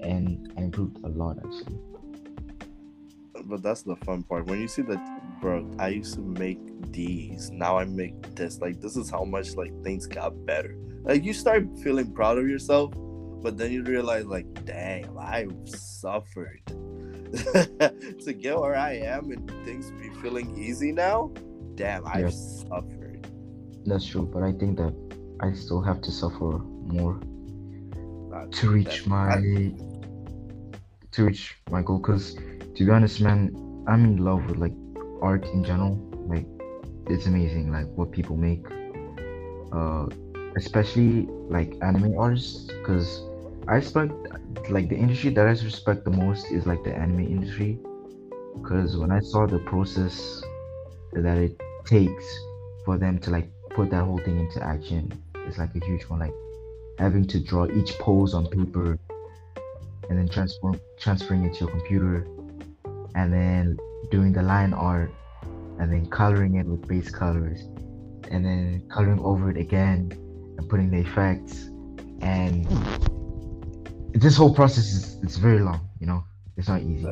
[0.01, 1.79] and i improved a lot actually
[3.45, 4.45] But that's the fun part.
[4.47, 6.59] When you see that, bro, I used to make
[6.91, 7.49] these.
[7.51, 8.59] Now I make this.
[8.59, 10.75] Like, this is how much, like, things got better.
[11.03, 12.93] Like, you start feeling proud of yourself,
[13.41, 16.61] but then you realize, like, damn, I've suffered.
[17.35, 21.31] to get where I am and things be feeling easy now,
[21.75, 22.63] damn, I've Yes.
[22.69, 23.27] suffered.
[23.87, 24.93] that's true but i think that
[25.41, 26.59] i still have to suffer
[26.95, 27.19] more
[28.29, 29.35] Not to reach my
[31.11, 32.37] to reach my goal because
[32.75, 33.51] to be honest man
[33.87, 34.73] i'm in love with like
[35.23, 35.95] art in general.
[36.27, 36.45] Like
[37.07, 38.65] it's amazing like what people make
[39.71, 40.05] uh
[40.55, 43.23] especially like anime artists because
[43.67, 44.13] i respect
[44.69, 47.79] like the industry that i respect the most is like the anime industry.
[48.61, 50.43] Because when i saw the process
[51.13, 52.25] that it takes
[52.85, 55.11] for them to like put that whole thing into action
[55.47, 56.19] it's like a huge one.
[56.19, 56.33] Like
[56.99, 58.97] having to draw each pose on paper
[60.09, 62.27] and then transform transferring it to your computer
[63.15, 63.77] and then
[64.11, 65.11] doing the line art
[65.79, 67.61] and then coloring it with base colors
[68.31, 70.11] and then coloring over it again
[70.57, 71.69] and putting the effects
[72.21, 72.65] and
[74.13, 76.25] this whole process is it's very long you know?
[76.57, 77.07] It's not easy.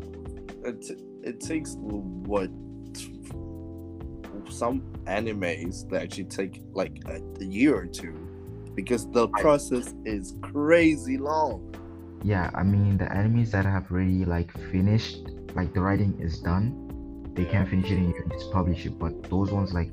[0.66, 0.92] It,
[1.24, 2.50] it takes what
[4.50, 8.14] some animes that actually take like a, a year or two
[8.76, 11.74] because the process is crazy long.
[12.24, 17.34] Yeah i mean the enemies that have already like finished like the writing is done.
[17.34, 18.98] They can't finish it and you can just publish it.
[19.00, 19.90] But those ones like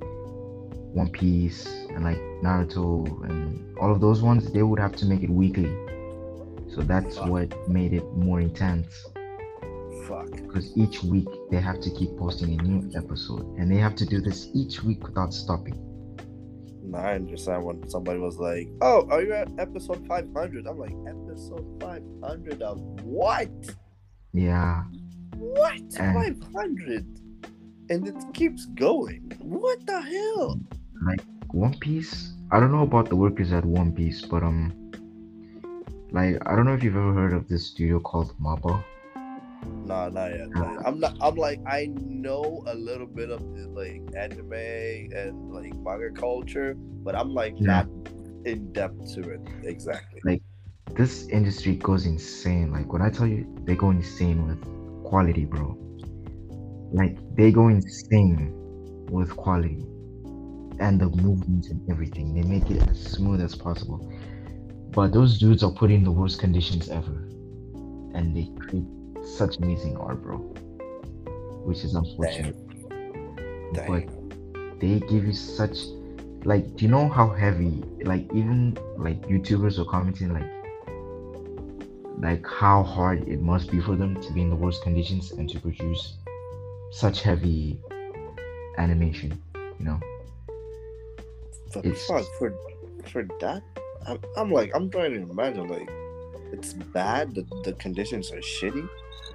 [0.93, 5.23] one piece and like naruto and all of those ones they would have to make
[5.23, 5.73] it weekly.
[6.75, 7.29] So that's Fuck.
[7.29, 9.07] what made it more intense.
[10.07, 10.31] Fuck.
[10.31, 14.07] Because each week they have to keep posting a new episode and they have to
[14.07, 15.85] do this each week without stopping.
[16.85, 20.95] Now i understand when somebody was like oh are you at episode 500 i'm like
[21.07, 23.51] episode 500 of what?
[24.33, 24.85] Yeah
[25.39, 27.07] what And- 500
[27.91, 30.61] and it keeps going what the hell
[31.07, 31.22] Like
[31.53, 32.34] One Piece.
[32.51, 34.72] I don't know about the workers at One Piece, but um,
[36.11, 38.82] like I don't know if you've ever heard of this studio called Mappa.
[39.86, 40.49] No, not yet.
[40.51, 40.86] not.
[40.86, 41.16] I'm not.
[41.20, 44.53] I'm like I know a little bit of the like anime
[45.14, 47.66] and like manga culture, but I'm like Yeah.
[47.84, 47.86] not
[48.45, 49.41] in depth to it.
[49.64, 50.20] Exactly.
[50.24, 50.43] Like
[50.95, 52.72] this industry goes insane.
[52.72, 54.61] Like when I tell you they go insane with
[55.09, 55.77] quality, bro.
[56.93, 58.53] Like they go insane
[59.11, 59.85] with quality
[60.81, 62.35] and the movements and everything.
[62.35, 64.13] They make it as smooth as possible.
[64.91, 67.29] But those dudes are put in the worst conditions ever.
[68.15, 68.87] And they create
[69.37, 70.39] such amazing art, bro.
[71.67, 72.57] Which is unfortunate.
[73.75, 73.87] Damn.
[73.87, 75.79] But they give you such
[76.45, 80.49] like do you know how heavy like even like YouTubers are commenting like
[82.21, 85.49] like how hard it must be for them to be in the worst conditions and
[85.51, 86.14] to produce
[86.91, 87.79] such heavy
[88.79, 89.41] animation,
[89.79, 90.01] you know?
[91.75, 92.55] But It's- fuck for
[93.07, 93.62] for that.
[94.07, 95.91] I'm, I'm like I'm trying to imagine like
[96.53, 97.35] it's bad.
[97.35, 98.89] The the conditions are shitty,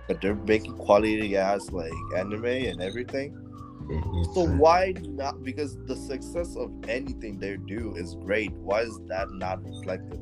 [0.08, 3.38] but they're making quality ass like anime and everything.
[3.90, 5.44] It's, So uh, why not?
[5.44, 8.52] Because the success of anything they do is great.
[8.54, 10.20] Why is that not reflected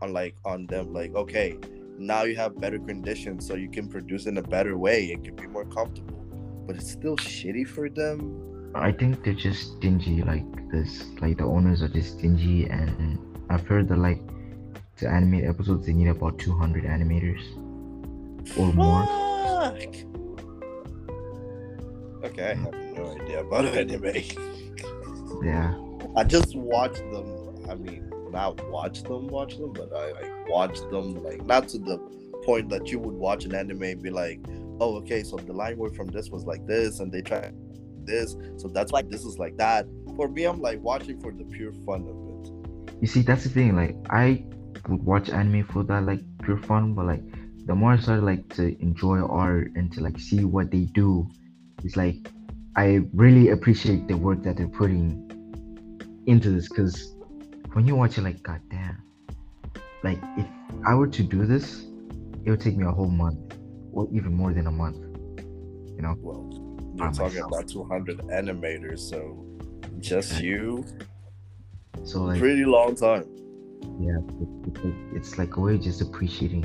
[0.00, 0.92] on like on them?
[0.92, 1.56] Like okay,
[2.00, 5.06] now you have better conditions, so you can produce in a better way.
[5.06, 6.24] It can be more comfortable,
[6.66, 8.72] but it's still shitty for them.
[8.74, 11.04] I think they're just stingy like this.
[11.20, 13.18] Like the owners are just stingy and
[13.50, 14.20] I've heard that like
[14.98, 17.42] to animate episodes they need about 200 animators
[18.56, 19.04] or more.
[19.06, 19.94] Fuck.
[22.24, 24.22] Okay, I have no idea about anime.
[25.42, 25.74] Yeah.
[26.16, 27.66] I just watched them.
[27.68, 30.12] I mean, not watch them, watch them, but I
[30.48, 31.98] watch them like not to the
[32.44, 34.40] point that you would watch an anime and be like,
[34.80, 37.52] oh, okay, so the line word from this was like this, and they try
[38.04, 39.86] this, so that's why this is like that.
[40.16, 42.96] For me, I'm like watching for the pure fun of it.
[43.00, 43.76] You see, that's the thing.
[43.76, 44.44] Like, I
[44.88, 46.94] would watch anime for that, like, pure fun.
[46.94, 47.22] But like,
[47.66, 51.30] the more I started like to enjoy art and to like see what they do,
[51.84, 52.16] it's like
[52.76, 55.30] I really appreciate the work that they're putting
[56.26, 56.68] into this.
[56.68, 57.14] Because
[57.72, 59.02] when you watch it, like, goddamn,
[60.02, 60.46] like if
[60.86, 61.86] I were to do this,
[62.44, 63.54] it would take me a whole month,
[63.92, 64.96] or even more than a month.
[65.96, 66.14] You know?
[66.20, 66.48] well
[66.96, 67.52] you're talking myself.
[67.52, 69.46] about 200 animators, so
[70.00, 70.84] just you,
[72.04, 73.24] So like, pretty long time.
[74.00, 76.64] yeah, it, it, it- it's like a way of just appreciating.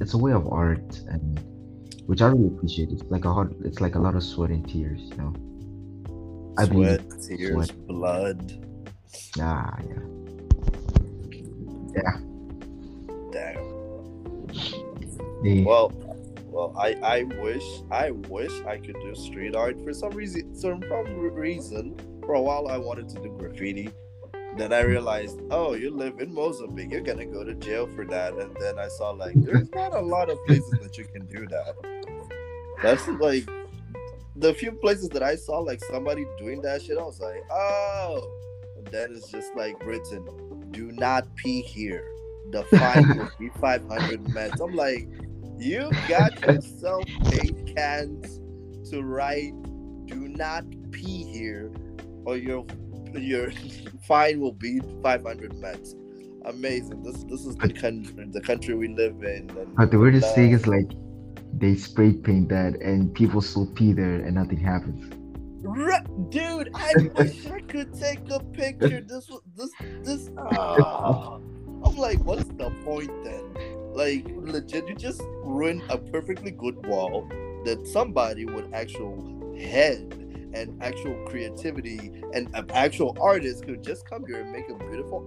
[0.00, 1.40] It's a way of art, and
[2.06, 2.90] which I really appreciate.
[2.90, 5.34] It's like a hard, it's like a lot of sweat and tears, you know.
[6.58, 8.52] I believe Sweat, tears, blood.
[9.36, 9.98] Nah, yeah,
[11.96, 12.18] yeah.
[13.32, 14.46] Damn.
[15.42, 15.92] They, Well,
[16.46, 20.54] well, I I wish I wish I could do street art for some reason.
[20.54, 21.94] Some reason,
[22.24, 23.90] for a while I wanted to do graffiti.
[24.56, 28.32] Then I realized, oh, you live in Mozambique, you're gonna go to jail for that.
[28.34, 31.46] And then I saw like there's not a lot of places that you can do
[31.48, 31.74] that.
[32.82, 33.46] That's like
[34.36, 36.96] the few places that I saw like somebody doing that shit.
[36.96, 38.30] I was like, oh.
[38.78, 40.24] And then it's just like written,
[40.76, 42.04] do not pee here.
[42.50, 44.60] The fine will be 500 meds.
[44.60, 45.08] I'm like,
[45.58, 48.38] you got yourself paint cans
[48.90, 49.54] to write
[50.06, 51.72] "Do not pee here,"
[52.24, 52.66] or your
[53.14, 53.50] your
[54.06, 55.94] fine will be 500 meds.
[56.44, 57.02] Amazing.
[57.02, 59.50] This this is the country the country we live in.
[59.50, 60.90] And but the weirdest thing uh, is like
[61.54, 65.10] they spray paint that, and people still pee there, and nothing happens.
[66.30, 69.00] Dude, I wish I could take a picture.
[69.00, 69.70] This was this
[70.02, 70.30] this.
[70.38, 71.38] ah.
[71.84, 73.92] I'm like, what's the point then?
[73.92, 77.28] Like, legit, you just ruined a perfectly good wall
[77.64, 80.12] that somebody with actual head
[80.54, 85.22] and actual creativity and an actual artist could just come here and make a beautiful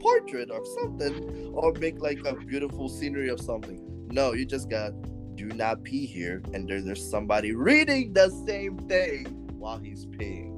[0.00, 3.80] portrait of something or make like a beautiful scenery of something.
[4.10, 4.92] No, you just got
[5.36, 10.56] do not pee here, and there, there's somebody reading the same thing while he's peeing.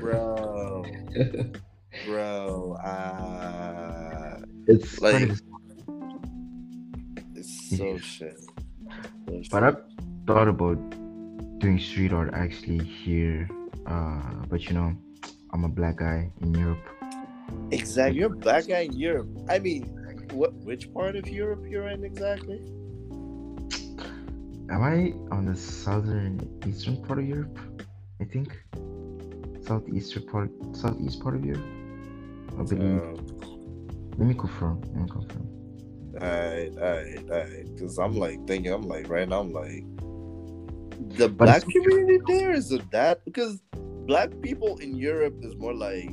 [0.00, 0.84] Bro,
[2.06, 5.40] bro, uh, It's Like- of-
[7.34, 8.38] it's so shit.
[9.50, 9.62] But.
[9.64, 9.82] I've
[10.26, 10.78] thought about
[11.58, 13.48] doing street art actually here.
[13.86, 14.96] Uh, but you know,
[15.52, 16.78] I'm a black guy in Europe.
[17.70, 18.18] Exactly.
[18.20, 19.28] You're a black guy in Europe.
[19.48, 19.82] I mean,
[20.32, 20.54] what?
[20.64, 22.60] Which part of Europe you're in exactly?
[24.70, 27.58] Am I on the southern eastern part of Europe?
[28.20, 28.56] I think
[29.62, 31.64] southeastern part, southeast part of Europe.
[32.58, 33.02] I believe.
[33.02, 33.26] Um,
[34.18, 34.80] Let me confirm.
[34.82, 35.48] Let me confirm.
[36.20, 37.74] alright, alright, alright.
[37.74, 39.84] Because I'm like thinking, I'm like right now, I'm like
[41.16, 43.60] the But black community there is it that because
[44.06, 46.10] black people in Europe is more like.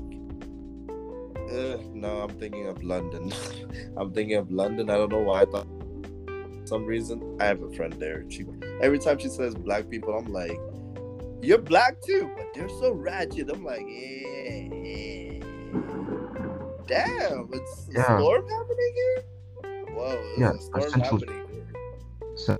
[1.51, 3.31] Uh, no, I'm thinking of London.
[3.97, 4.89] I'm thinking of London.
[4.89, 5.67] I don't know why I thought.
[6.65, 8.23] Some reason I have a friend there.
[8.29, 8.45] She
[8.81, 10.57] every time she says black people, I'm like,
[11.41, 13.49] you're black too, but they're so ratchet.
[13.49, 14.69] I'm like, yeah.
[14.71, 15.39] yeah.
[16.87, 18.17] Damn, it's a Yeah.
[18.17, 19.23] storm happening here.
[19.95, 21.65] Whoa, Yeah, storm central- happening here.
[22.35, 22.57] So,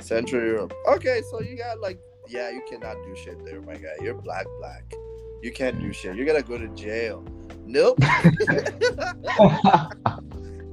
[0.00, 0.74] Central Europe.
[0.88, 1.98] Okay, so you got like,
[2.28, 3.94] yeah, you cannot do shit there, my guy.
[4.02, 4.92] You're black, black.
[5.42, 6.16] You can't do shit.
[6.16, 7.24] You're gonna go to jail.
[7.66, 7.98] Nope.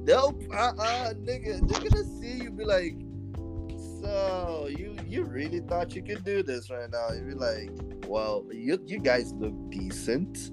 [0.04, 0.42] nope.
[0.52, 1.60] Uh uh nigga.
[1.68, 2.94] They're gonna see you be like,
[4.02, 7.08] so you you really thought you could do this right now?
[7.12, 7.70] You'd be like,
[8.06, 10.52] well, you you guys look decent.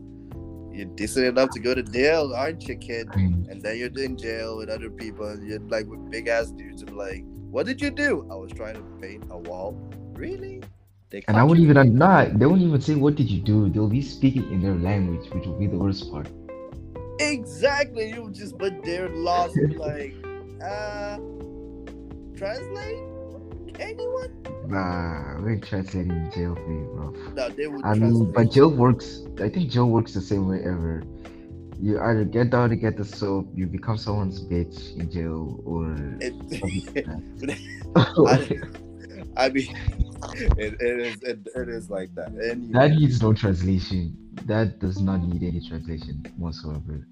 [0.72, 3.10] You're decent enough to go to jail, aren't you, kid?
[3.16, 6.84] And then you're in jail with other people and you're like with big ass dudes
[6.84, 8.28] and like, what did you do?
[8.32, 9.72] I was trying to paint a wall.
[10.14, 10.62] Really?
[11.10, 12.38] They and I wouldn't even not.
[12.38, 13.70] They won't even say what did you do.
[13.70, 16.28] They'll be speaking in their language, which will be the worst part.
[17.20, 18.12] Exactly.
[18.12, 20.14] You just but they're lost like,
[20.62, 21.18] uh
[22.38, 23.17] translate?
[23.80, 24.32] Anyone?
[24.68, 27.34] Nah, we ain't translating in jail for you, bro.
[27.34, 29.22] No, they would I mean, but jail works.
[29.40, 31.04] I think jail works the same way ever.
[31.80, 35.94] You either get down to get the soap, you become someone's bitch in jail, or
[36.20, 37.58] It- that
[39.38, 39.76] I mean
[40.58, 42.30] it, it is it, it is like that.
[42.30, 44.18] And needs no translation.
[44.46, 47.08] That does not need any translation whatsoever.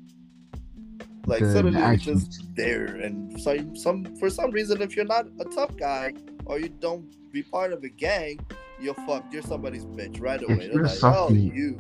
[1.27, 5.25] like the- suddenly you're just there and some some for some reason if you're not
[5.39, 6.13] a tough guy
[6.45, 8.39] or you don't be part of a gang
[8.79, 11.77] you're fucked you're somebody's bitch right away They're you're like, oh you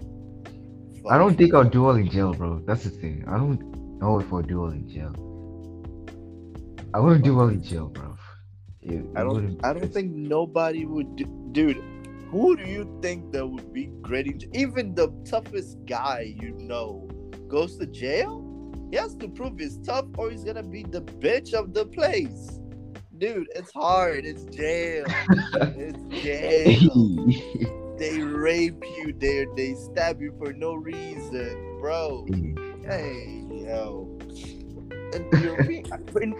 [1.09, 2.63] I don't think I'll do well in jail, bro.
[2.65, 3.23] That's the thing.
[3.27, 3.61] I don't
[3.99, 5.13] know if I'll do well in jail.
[6.95, 8.17] I wouldn't do well in jail, bro.
[8.81, 11.83] It- I don't I don't think nobody would do, dude
[12.29, 17.07] who do you think that would be great in even the toughest guy you know
[17.47, 18.41] goes to jail
[18.91, 22.59] he has to prove he's tough or he's gonna be the bitch of the place
[23.17, 24.25] dude it's hard.
[24.25, 25.05] It's jail.
[25.77, 27.27] It's jail.
[27.97, 32.25] They rape you they they stab you for no reason bro.
[32.83, 34.09] Hey yo.
[35.13, 35.85] And european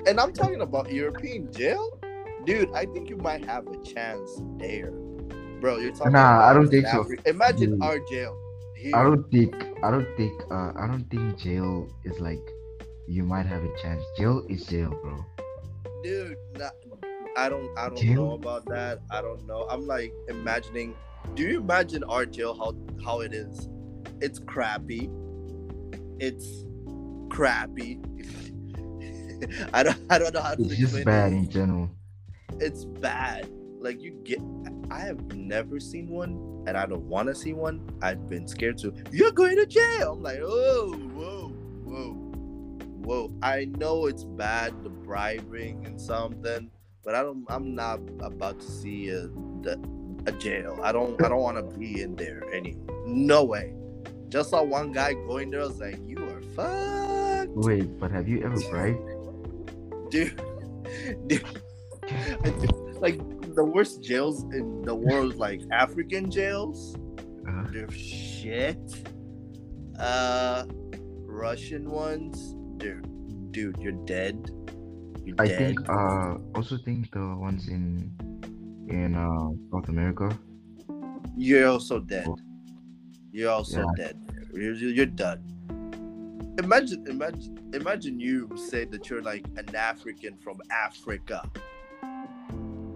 [0.07, 1.99] and, i'm talking about european jail?
[2.45, 4.91] Dude i think you might have a chance there.
[5.61, 7.07] Bro you're talking Nah, I don't think so.
[7.25, 7.83] Imagine Dude.
[7.83, 8.37] our jail
[8.75, 8.95] here.
[8.95, 12.43] I don't think I don't think uh I don't think jail is like
[13.07, 14.03] you might have a chance.
[14.17, 15.23] Jail is jail, bro.
[16.05, 16.37] Dude
[17.37, 18.99] i don't i don't know about that.
[19.11, 19.67] I don't know.
[19.69, 20.95] I'm like imagining
[21.33, 23.67] do you imagine our jail how how it is?
[24.21, 25.09] It's crappy.
[26.19, 26.63] It's
[27.29, 27.99] crappy.
[29.73, 31.37] I don't i don't know how to It's just bad it.
[31.37, 31.89] in general.
[32.59, 33.49] it's bad.
[33.79, 34.39] Like you get
[34.91, 37.81] i have never seen one and i don't want to see one.
[38.01, 40.13] I've been scared to you're going to jail.
[40.13, 41.49] I'm like oh whoa
[41.83, 42.24] whoa
[43.05, 46.69] whoa i know it's bad the bribing and something
[47.03, 49.21] but i don't i'm not about to see a,
[49.61, 49.79] the,
[50.27, 50.79] a jail.
[50.83, 53.73] I don't i don't want to be in there any no way.
[54.29, 57.51] Just saw one guy going there i was like you are fucked.
[57.55, 58.99] Wait, but have you ever bribed?
[60.09, 60.41] dude,
[61.27, 61.45] dude,
[62.03, 63.17] I think, like
[63.55, 66.95] the worst jails in the world, like African jails,
[67.47, 68.81] Uh, they're shit.
[69.99, 70.65] Uh,
[71.25, 74.49] Russian ones, dude, dude, you're dead.
[75.23, 75.57] You're I dead.
[75.57, 78.11] think uh also think the ones in
[78.89, 80.29] in uh South America.
[81.37, 82.27] you're also dead.
[83.31, 83.93] You're also Yeah.
[83.97, 84.15] dead.
[84.53, 85.41] You're, you're done.
[86.63, 91.43] Imagine, imagine, imagine you say that you're like an African from Africa.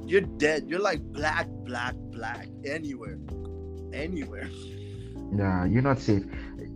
[0.05, 0.63] You're dead.
[0.69, 2.47] You're like black, black, black.
[2.65, 3.19] Anywhere,
[3.93, 4.49] anywhere.
[5.31, 6.23] Yeah, you're not safe.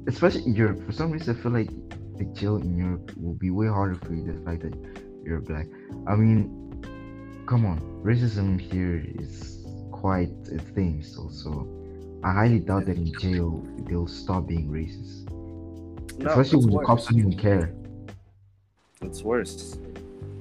[0.08, 0.86] Especially Europe.
[0.86, 1.72] For some reason I feel like
[2.18, 4.76] the jail in Europe will be way harder for you the fact that
[5.24, 5.68] you're black.
[6.08, 6.50] I mean
[7.48, 7.80] come on.
[8.04, 11.68] Racism here is quite a thing so so
[12.24, 15.30] I highly doubt that in jail they'll stop being racist.
[16.20, 17.74] No, Especially it's when the cops don't even care.
[19.02, 19.78] It's worse.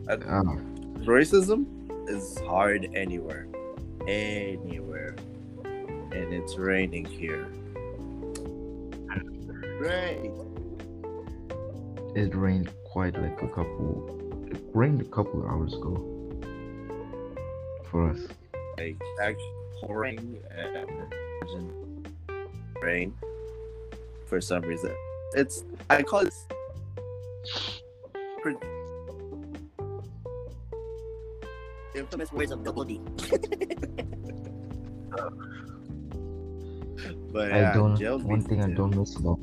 [0.08, 0.42] Uh, Ah,
[1.06, 1.66] racism
[2.08, 3.46] is hard anywhere,
[4.06, 5.16] anywhere,
[5.64, 7.46] and it's raining here.
[9.80, 10.41] Rain.
[12.14, 15.96] It rained quite like a couple it rained a couple of hours ago
[17.90, 18.18] for us.
[18.78, 22.06] like actually pouring and imagine
[22.82, 23.14] rain
[24.26, 24.94] for some reason.
[25.34, 26.34] It's I call it
[28.42, 28.56] pre-
[31.94, 33.00] infamous words of double D.
[37.32, 37.96] but I don't.
[37.96, 39.38] jail's One thing I don't miss about.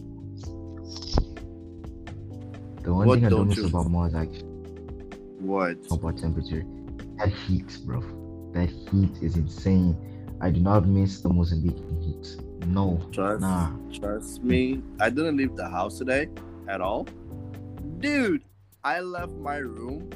[2.89, 4.49] The one What thing I don't miss about Moz actually.
[5.41, 5.77] What?
[5.91, 6.65] about temperature,
[7.19, 8.01] that heat, bro.
[8.53, 9.95] That heat is insane.
[10.41, 12.37] I do not miss the Mozambican heat.
[12.65, 13.69] no, Trust, nah.
[13.93, 14.81] trust me.
[14.99, 16.29] I didn't leave the house today
[16.67, 17.05] at all.
[17.99, 18.43] Dude,
[18.83, 20.09] I left my room.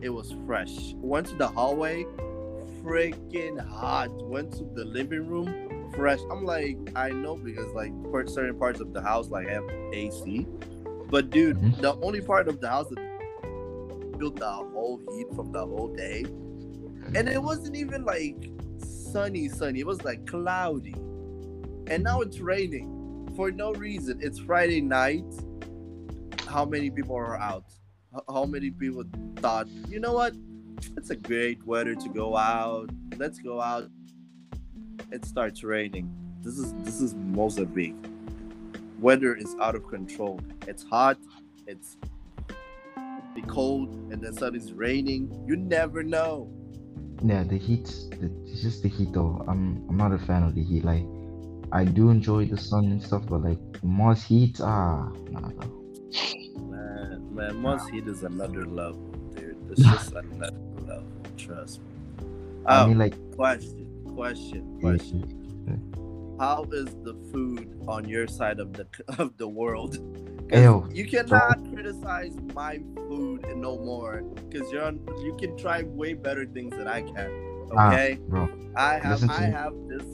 [0.00, 0.94] It was fresh.
[0.98, 2.04] Went to the hallway,
[2.80, 4.12] freaking hot.
[4.28, 6.20] Went to the living room, fresh.
[6.30, 7.92] I'm like, I know because like
[8.28, 10.46] certain parts of the house like have AC.
[11.10, 11.80] But dude, Mhm.
[11.80, 12.98] the only part of the house that
[14.18, 16.24] felt the whole heat from the whole day.
[17.14, 19.80] And it wasn't even like sunny, sunny.
[19.80, 20.94] It was like cloudy.
[21.86, 24.18] And now it's raining for no reason.
[24.22, 25.24] It's Friday night.
[26.46, 27.64] How many people are out?
[28.28, 29.04] How many people
[29.36, 30.34] thought, you know what?
[30.96, 32.90] It's a great weather to go out.
[33.18, 33.90] Let's go out.
[35.12, 36.10] It starts raining.
[36.42, 37.96] This is this is Mozambique.
[39.04, 40.40] Weather is out of control.
[40.66, 41.18] It's hot.
[41.66, 41.98] It's
[43.34, 45.44] the cold, and then suddenly it's raining.
[45.46, 46.50] You never know.
[47.22, 47.84] Yeah, the heat.
[48.18, 49.44] The, it's just the heat, though.
[49.46, 50.86] I'm I'm not a fan of the heat.
[50.86, 51.04] Like,
[51.70, 55.66] I do enjoy the sun and stuff, but like Moz heat, ah, nah, no.
[56.70, 59.04] Man, man, Moz Heat is another level,
[59.36, 59.58] dude.
[59.70, 61.04] It's just another level.
[61.36, 62.24] Trust me.
[62.64, 65.44] I Oh, mean, like, question, question, question.
[66.38, 68.86] How is the food on your side of the
[69.18, 69.98] of the world?
[70.52, 72.78] Ew, you cannot criticize my
[73.08, 77.30] food no more because you're on, you can try way better things than I can.
[77.76, 78.48] Ah, Okay, bro.
[78.76, 80.04] I have listen I have this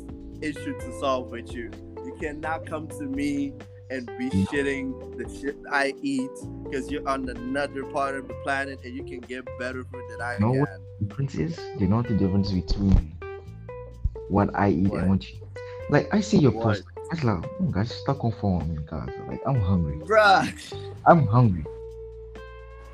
[0.40, 1.70] issue to solve with you.
[2.04, 3.52] You cannot come to me
[3.90, 6.30] and be shitting the shit I eat
[6.64, 10.20] because you're on another part of the planet and you can get better food than
[10.22, 10.60] I No, can.
[10.60, 13.16] what- difference is, you know the difference between
[14.28, 15.00] what I eat What?
[15.00, 15.40] and what you
[15.90, 16.12] like.
[16.14, 16.64] I see your What?
[16.64, 16.84] post.
[16.96, 19.10] I was like, oh, guys, stuck on phone, guys.
[19.28, 19.98] Like, I'm hungry.
[20.06, 20.46] Bruh.
[21.06, 21.64] I'm hungry.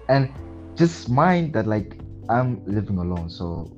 [0.08, 0.32] And
[0.76, 3.72] just mind that like I'm living alone, so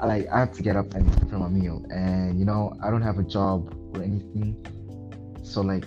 [0.00, 1.84] I like I have to get up and prepare my meal.
[1.90, 4.56] And you know, I don't have a job or anything.
[5.42, 5.84] So like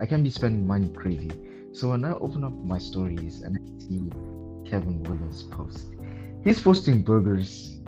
[0.00, 1.30] I can't be spending money crazy.
[1.72, 4.10] So when I open up my stories and I see
[4.68, 5.86] Kevin Williams post,
[6.44, 7.78] he's posting burgers,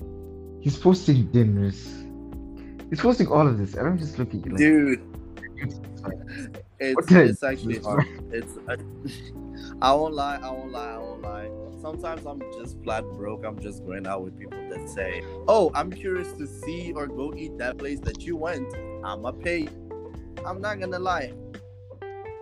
[0.61, 2.04] he's posting dinners,
[2.91, 5.03] he's posting all of this, and I'm just looking like Dude,
[6.78, 8.07] it's, it's actually hard.
[8.32, 8.53] It's
[9.82, 11.51] I won't lie, I won't lie, I won't lie.
[11.80, 13.45] Sometimes I'm just flat broke.
[13.45, 17.35] I'm just going out with people that say, "Oh, I'm curious to see or go
[17.37, 18.74] eat that place that you went.
[19.05, 19.68] I'ma pay."
[20.47, 21.32] I'm not gonna lie.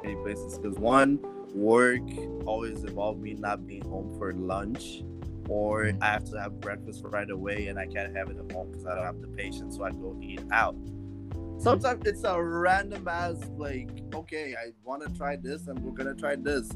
[0.03, 1.21] Many places because one,
[1.55, 2.03] work
[2.47, 5.03] always involved me not being home for lunch,
[5.53, 8.71] or I have to have breakfast right away and I can't have it at home
[8.71, 10.75] because I don't have the patience, so I go eat out.
[11.59, 16.15] Sometimes it's a random ass like, okay, I want to try this and we're gonna
[16.15, 16.71] try this.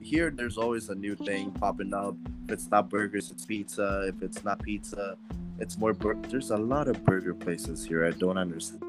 [0.00, 2.16] Here, there's always a new thing popping up.
[2.46, 4.04] If it's not burgers, it's pizza.
[4.08, 5.16] If it's not pizza,
[5.60, 5.94] it's more.
[5.94, 8.04] Bur- there's a lot of burger places here.
[8.04, 8.82] I don't understand.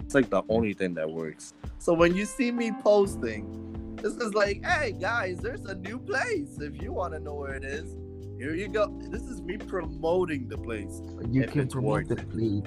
[0.00, 1.54] It's like the only thing that works.
[1.78, 6.58] So when you see me posting, this is like, hey guys, there's a new place.
[6.60, 7.96] If you want to know where it is,
[8.40, 8.86] here you go.
[9.10, 11.02] This is me promoting the place.
[11.28, 12.62] you if can promote the place.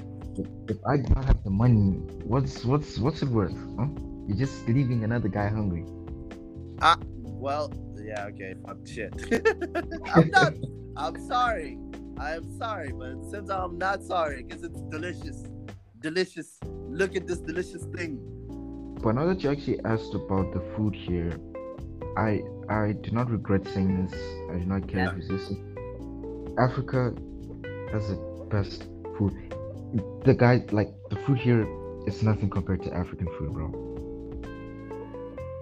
[0.70, 3.58] If, I do not have the money, what's what's what's it worth?
[3.80, 3.88] Huh?
[4.28, 5.86] You're just leaving another guy hungry.
[6.80, 9.14] Ah, well, yeah, okay, fuck shit.
[10.14, 10.54] I'm not.
[10.96, 11.80] I'm sorry.
[12.20, 15.44] I am sorry, but at the same time, I'm not sorry because it's delicious.
[16.02, 16.60] Delicious.
[16.88, 18.20] Look at this delicious thing.
[19.02, 21.36] But now that you actually asked about the food here,
[22.16, 22.44] I
[22.74, 24.14] I do not regret saying this.
[24.52, 25.12] I do not care Yeah.
[25.12, 25.52] if it's this.
[26.58, 27.14] Africa
[27.92, 28.16] has the
[28.50, 28.88] best
[29.18, 29.34] food.
[30.26, 31.68] The guy like the food here
[32.08, 33.68] is nothing compared to African food, bro.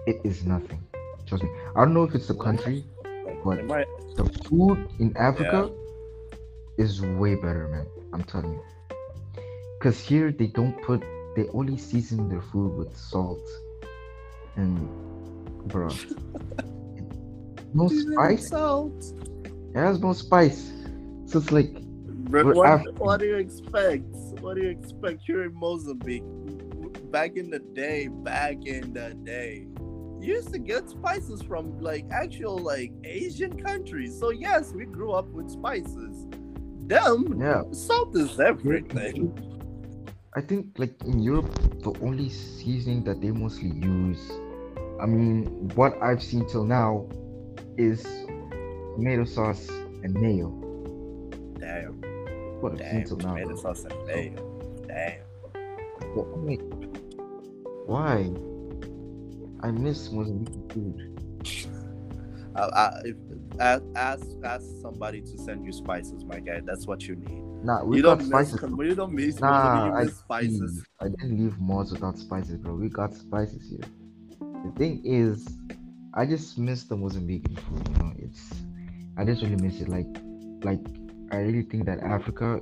[0.06, 0.80] It is nothing.
[1.26, 1.50] Trust me.
[1.76, 3.84] I don't know if it's the country, I-
[4.16, 5.70] the food in Africa
[6.78, 7.86] is way better, man.
[8.12, 8.62] I'm telling you.
[9.80, 11.02] Cause here they don't put,
[11.36, 13.46] they only season their food with salt,
[14.56, 14.88] and
[15.66, 15.88] bro,
[17.74, 18.48] no spice.
[18.48, 19.14] Salt.
[19.74, 20.72] It has no spice,
[21.26, 21.72] so it's like
[22.28, 24.04] What, what do you expect?
[24.40, 26.24] What do you expect here in Mozambique?
[27.10, 29.66] Back in the day, back in the day,
[30.20, 34.18] you used to get spices from like actual like Asian countries.
[34.18, 36.26] So yes, we grew up with spices.
[36.86, 37.62] Them, yeah.
[37.72, 39.32] salt is everything.
[40.34, 44.32] I think like in Europe, the only seasoning that they mostly use,
[45.00, 47.06] I mean, what I've seen till now,
[47.76, 48.02] is
[48.96, 49.68] tomato sauce
[50.02, 50.50] and mayo.
[51.58, 52.00] Damn,
[52.60, 53.04] What damn, now.
[53.04, 54.84] tomato sauce and mayo.
[54.86, 55.22] Damn.
[56.14, 56.58] I'm
[57.86, 58.30] why?
[59.60, 61.68] I miss Mozambican food.
[62.54, 63.16] I, I, if,
[63.58, 66.60] ask, ask ask somebody to send you spices, my guy.
[66.64, 67.42] That's what you need.
[67.64, 68.60] Nah, we you got don't miss, spices.
[68.78, 70.84] you don't miss, Nah, you I, miss spices.
[71.00, 72.74] I didn't leave Moz without spices, bro.
[72.74, 73.88] We got spices here.
[74.40, 75.46] The thing is,
[76.14, 77.88] I just miss the Mozambican food.
[77.88, 78.52] You know, it's
[79.16, 79.88] I just really miss it.
[79.88, 80.06] Like,
[80.62, 80.80] like
[81.30, 82.60] I really think that Africa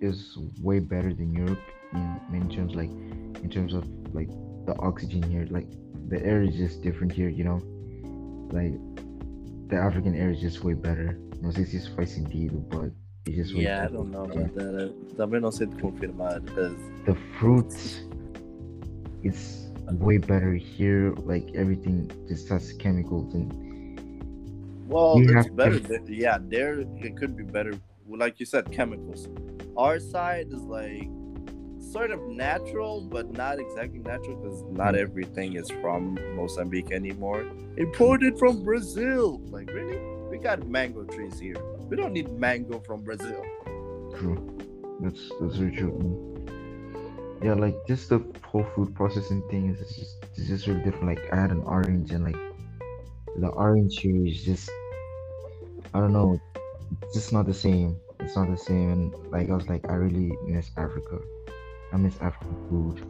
[0.00, 1.60] is way better than Europe
[1.92, 2.90] in in terms like
[3.42, 3.84] in terms of
[4.14, 4.28] like
[4.66, 5.46] the oxygen here.
[5.50, 5.68] Like
[6.08, 7.28] the air is just different here.
[7.28, 7.60] You know,
[8.52, 8.74] like
[9.68, 11.18] the African air is just way better.
[11.40, 12.92] No sé si es faz sentido, but
[13.26, 15.40] it's just way Yeah, I don't know about that.
[15.40, 16.76] Não sei te confirmar, because
[17.06, 17.72] the fruit
[19.22, 21.12] is way better here.
[21.24, 23.52] Like everything just has chemicals and
[24.88, 25.80] Well, it's better.
[25.80, 27.72] to- Yeah, there it could be better.
[28.08, 29.28] Like you said, chemicals.
[29.76, 31.08] Our side is like
[31.78, 34.98] sort of natural, but not exactly natural because not Mm.
[34.98, 37.44] everything is from Mozambique anymore.
[37.76, 39.40] Imported from Brazil.
[39.50, 39.98] Like really,
[40.30, 41.56] we got mango trees here.
[41.88, 43.42] We don't need mango from Brazil.
[44.16, 44.38] true.
[45.00, 45.96] That's that's very true.
[47.42, 51.06] Yeah, like just the whole food processing thing is just it's just really different.
[51.06, 52.38] Like I had an orange and like
[53.36, 54.70] the orange here is just
[55.92, 56.40] I don't know,
[57.02, 57.96] it's just not the same.
[58.20, 61.18] It's not the same and like I was like I really miss Africa.
[61.92, 63.02] I miss African food.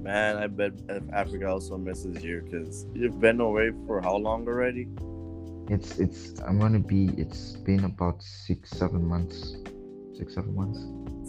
[0.00, 4.48] Man, I bet if Africa also misses you because you've been away for how long
[4.48, 4.88] already?
[5.68, 9.56] It's it's I'm gonna be it's been about six, seven months.
[10.16, 10.80] Six, seven months.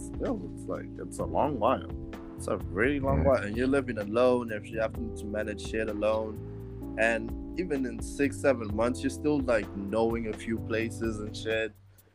[0.06, 1.90] Still, it's like it's a long while.
[2.36, 4.50] It's a really long while, and you're living alone.
[4.50, 6.38] If you have to manage shit alone,
[6.98, 11.72] and even in six, seven months, you're still like knowing a few places and shit.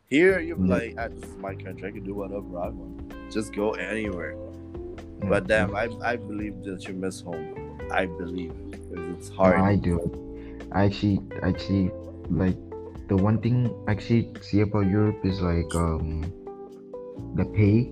[0.08, 0.76] Here, you're Yeah.
[0.76, 1.88] like, ah, this is my country.
[1.88, 3.14] I can do whatever I want.
[3.32, 4.36] Just go anywhere.
[4.36, 5.30] Yeah.
[5.30, 7.78] But damn, I I believe that you miss home.
[7.92, 9.60] I believe because it's hard.
[9.60, 10.00] I do.
[10.72, 11.92] I actually actually
[12.30, 12.58] like
[13.08, 16.26] the one thing I actually see about Europe is like um
[17.36, 17.92] the pay.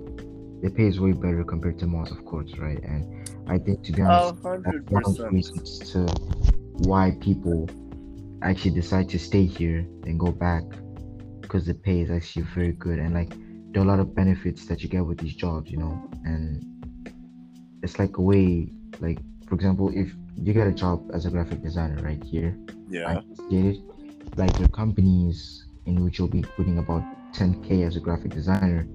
[0.61, 2.81] The pay is way better compared to Moz, of course, right?
[2.83, 6.05] And I think to be oh, honest, hundred that's one of the reasons to
[6.87, 7.69] why people
[8.41, 10.63] actually decide to stay here and go back
[11.41, 13.33] because the pay is actually very good and like
[13.71, 16.63] there are a lot of benefits that you get with these jobs, you know, and
[17.81, 18.69] it's like a way,
[18.99, 22.55] like for example, if you get a job as a graphic designer right here,
[22.89, 23.07] Yeah.
[23.07, 23.23] I
[24.35, 28.87] like there are companies in which you'll be putting about 10k as a graphic designer,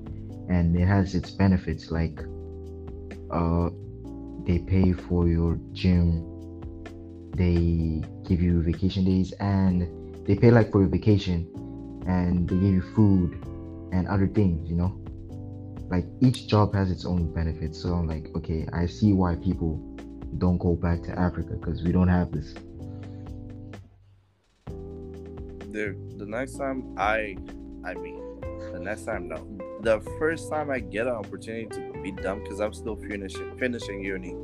[0.49, 2.21] and it has its benefits like,
[3.31, 3.71] uh,
[4.47, 6.25] they pay for your gym,
[7.35, 11.47] they give you vacation days, and they pay like for your vacation,
[12.07, 13.35] and they give you food
[13.93, 14.99] and other things, you know.
[15.91, 19.77] Like each job has its own benefits, so I'm like, okay, I see why people
[20.37, 22.55] don't go back to Africa because we don't have this.
[25.71, 27.37] Dude, the next time I,
[27.85, 28.41] I mean,
[28.73, 29.37] the next time no,
[29.83, 34.05] the first time I get an opportunity to be dumb, because I'm still finishing finishing
[34.05, 34.35] uni,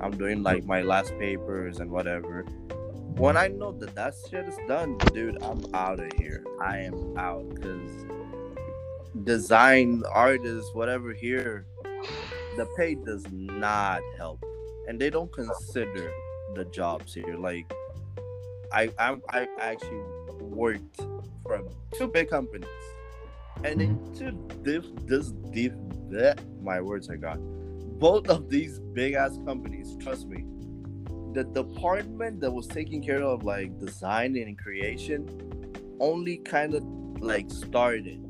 [0.00, 2.44] I'm doing like my last papers and whatever.
[3.16, 6.44] When I know that that shit is done, dude, I'm out of here.
[6.60, 8.06] I am out because
[9.24, 11.66] design artists, whatever here,
[12.56, 14.42] the pay does not help,
[14.88, 16.10] and they don't consider
[16.54, 17.36] the jobs here.
[17.36, 17.70] Like,
[18.72, 20.02] I I'm, I actually
[20.40, 21.02] worked
[21.42, 21.62] for
[21.94, 22.68] two big companies,
[23.64, 25.72] and into diff this deep
[26.10, 27.40] bleh, my words are gone.
[27.98, 30.44] Both of these big ass companies, trust me,
[31.32, 35.28] the department that was taking care of like design and creation
[36.00, 36.82] only kind of
[37.20, 38.20] like started.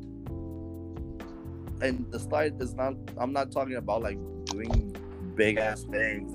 [1.81, 4.95] And the start is not I'm not talking about like doing
[5.35, 6.33] big ass things.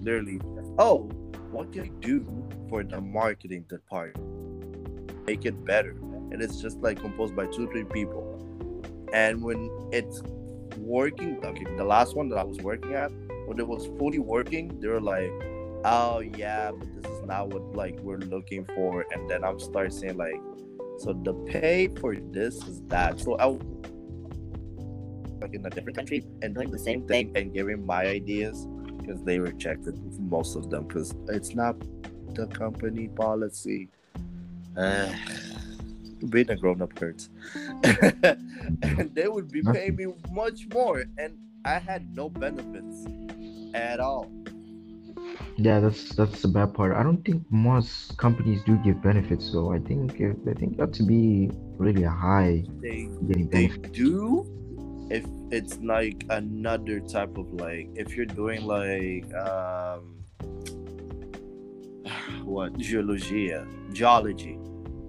[0.00, 0.40] Literally,
[0.78, 1.08] oh,
[1.50, 5.26] what can I do for the marketing department?
[5.26, 5.96] Make it better.
[6.30, 8.32] And it's just like composed by two, three people.
[9.12, 10.22] And when it's
[10.78, 13.10] working, okay, the last one that I was working at,
[13.46, 15.30] when it was fully working, they were like,
[15.84, 19.06] oh yeah, but this is not what like we're looking for.
[19.12, 20.40] And then I'm start saying like,
[20.98, 23.20] so the pay for this is that.
[23.20, 23.46] So I
[25.40, 28.66] like in a different country and doing the same thing and giving my ideas
[28.98, 31.76] because they rejected most of them because it's not
[32.34, 33.88] the company policy.
[36.30, 37.28] Being a grown up hurts.
[37.84, 43.06] and they would be paying me much more, and I had no benefits
[43.74, 44.30] at all.
[45.56, 46.94] Yeah, that's that's the bad part.
[46.96, 49.72] I don't think most companies do give benefits, though.
[49.72, 54.46] I think uh, I think that to be really a high They they do
[55.10, 60.16] if it's like another type of like if you're doing like um
[62.44, 63.54] what geology,
[63.92, 64.58] geology,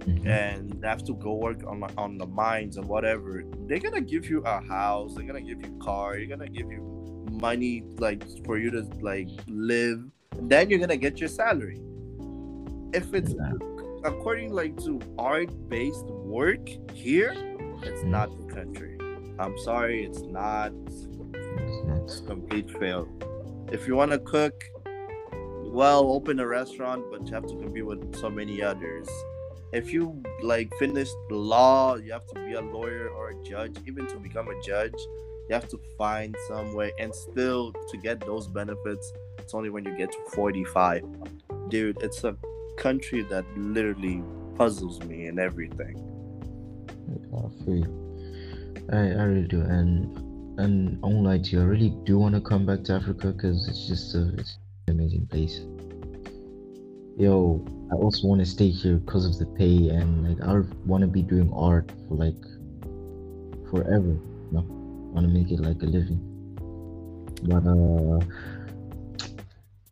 [0.08, 0.26] Mhm.
[0.26, 3.44] and have to go work on the- on the mines and whatever.
[3.66, 5.14] They're gonna give you a house.
[5.14, 6.18] They're gonna give you a car.
[6.18, 6.82] You're gonna give you
[7.30, 10.00] money like for you to like live.
[10.40, 11.80] Then you're gonna get your salary.
[12.94, 13.34] If it's
[14.04, 17.32] according like to art based work here,
[17.82, 18.08] it's Mhm.
[18.08, 18.96] not the country.
[19.38, 22.26] I'm sorry, it's not It's not.
[22.26, 23.06] complete fail.
[23.70, 24.54] If you want to cook,
[25.70, 29.08] well, open a restaurant, but you have to compete with so many others.
[29.72, 33.76] If you like finish law, you have to be a lawyer or a judge.
[33.86, 34.94] Even to become a judge,
[35.48, 39.84] you have to find some way, and still to get those benefits, it's only when
[39.84, 41.04] you get to 45.
[41.68, 42.36] Dude, it's a
[42.78, 44.22] country that literally
[44.56, 45.96] puzzles me and everything.
[47.34, 48.08] I feel.
[48.90, 50.16] I, I really do, and
[50.58, 51.60] and lie to you.
[51.60, 54.94] I really do want to come back to Africa because it's just a it's an
[54.94, 55.60] amazing place.
[57.18, 61.00] Yo, I also want to stay here because of the pay, and like I want
[61.02, 62.36] to be doing art for like
[63.70, 64.08] forever.
[64.08, 64.64] You know,
[65.12, 66.20] want to make it like a living.
[67.44, 68.20] But uh,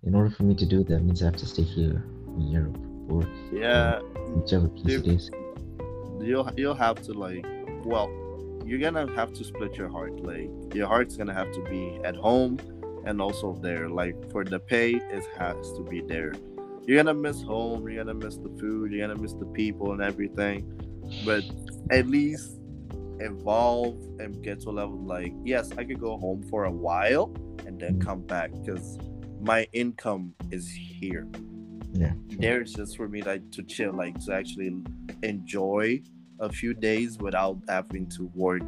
[0.03, 2.05] in order for me to do that, means I have to stay here
[2.37, 2.77] in Europe
[3.09, 4.01] or Yeah,
[4.35, 5.31] whichever piece it is.
[6.21, 7.47] you'll you'll have to like
[7.85, 8.11] well
[8.65, 12.17] you're gonna have to split your heart like your heart's gonna have to be at
[12.17, 12.59] home
[13.05, 16.33] and also there like for the pay it has to be there
[16.87, 20.03] you're gonna miss home you're gonna miss the food you're gonna miss the people and
[20.03, 20.65] everything
[21.25, 21.43] but
[21.91, 22.59] at least
[23.21, 27.35] evolve and get to a level like yes i could go home for a while
[27.67, 28.99] and then come back because
[29.41, 31.27] my income is here.
[31.93, 32.13] Yeah.
[32.29, 34.83] there's just for me like to chill like to actually
[35.23, 36.03] enjoy
[36.41, 38.63] a few days without having to work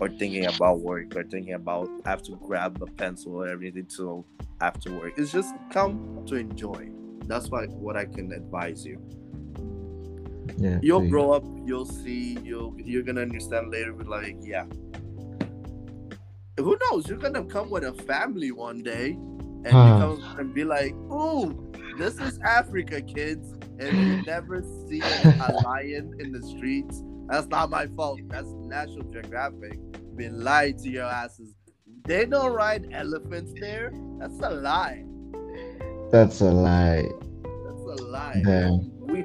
[0.00, 4.22] or thinking about work or thinking about have to grab a pencil or everything to
[4.60, 5.14] after work.
[5.16, 6.90] It's just come to enjoy
[7.26, 9.00] that's why what i can advise you.
[10.58, 10.78] Yeah.
[10.82, 14.64] you'll grow up you'll see you'll you're gonna understand later but like yeah.
[16.58, 17.06] Who knows?
[17.08, 19.98] You're gonna come with a family one day and you Huh.
[20.16, 26.14] come and be like ooh this is africa kids and you never see a lion
[26.20, 27.02] in the streets.
[27.28, 28.20] That's not my fault.
[28.28, 29.78] That's national geographic.
[30.16, 31.54] Been lied to your asses.
[32.06, 33.92] They don't ride elephants there?
[34.18, 35.04] That's a lie
[36.10, 37.08] That's a lie.
[37.42, 38.42] that's a lie.
[38.46, 38.70] Yeah.
[39.00, 39.22] We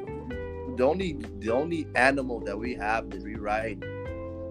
[0.78, 3.84] the only the only animal that we have that we ride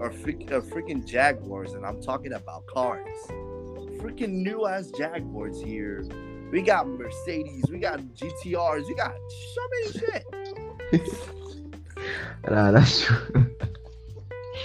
[0.00, 3.06] are, freak, are freaking jaguars, and I'm talking about cars.
[3.98, 6.04] Freaking new ass jaguars here.
[6.52, 9.14] We got Mercedes, we got GTRs, we got
[9.54, 11.10] so many shit.
[12.50, 13.16] Nah, that's true.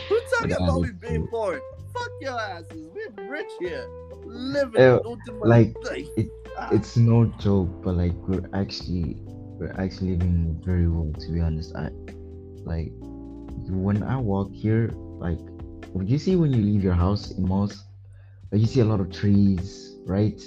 [0.09, 1.59] Who talking Yeah, about we being poor?
[1.93, 2.87] Fuck your asses.
[2.93, 3.85] We're rich here.
[4.23, 6.07] Living ultimate like, life.
[6.15, 6.29] it-
[6.71, 9.17] it's no joke, but like we're actually
[9.59, 11.75] we're actually living very well to be honest.
[11.75, 11.89] I
[12.65, 12.91] like
[13.69, 15.39] when I walk here, like
[15.93, 17.77] would you see when you leave your house in Moz?
[18.51, 20.41] Like you see a lot of trees, right?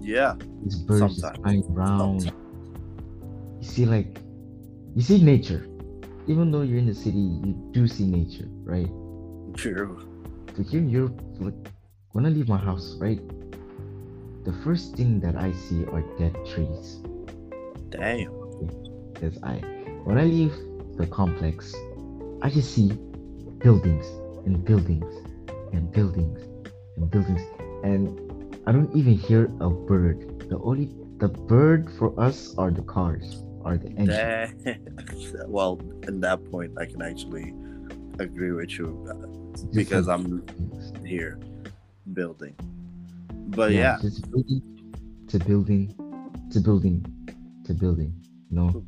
[0.00, 0.34] yeah.
[0.64, 1.38] These birds Sometimes.
[1.38, 2.32] flying around.
[3.60, 4.18] You see like
[4.94, 5.66] you see nature.
[6.26, 8.90] Even though you're in the city, you do see nature, right?
[9.54, 9.98] True.
[10.56, 11.54] So here in Europe, like
[12.12, 13.20] when I leave my house, right?
[14.50, 16.98] The first thing that I see are dead trees.
[17.90, 18.34] Damn.
[19.14, 19.62] Because I,
[20.02, 20.52] when I leave
[20.96, 21.72] the complex,
[22.42, 22.90] I just see
[23.58, 24.04] buildings
[24.46, 25.06] and buildings
[25.72, 26.40] and buildings
[26.96, 27.40] and buildings,
[27.84, 28.10] and
[28.66, 30.50] I don't even hear a bird.
[30.50, 35.46] The only the bird for us are the cars, are the engines.
[35.46, 37.54] Well, in that point, I can actually
[38.18, 39.14] agree with you uh,
[39.72, 40.42] because I'm
[41.06, 41.38] here
[42.14, 42.56] building.
[43.50, 44.62] But yeah, just building
[45.28, 45.94] to building
[46.52, 47.04] to building
[47.64, 48.14] to building.
[48.50, 48.86] You know,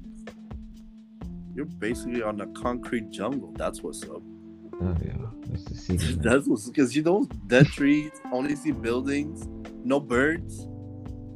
[1.55, 3.53] you're basically on a concrete jungle.
[3.57, 4.23] That's what's up.
[4.81, 5.15] oh yeah,
[5.47, 6.15] that's the city.
[6.21, 9.49] That's what's because you don't dead trees, only see buildings,
[9.85, 10.67] no birds.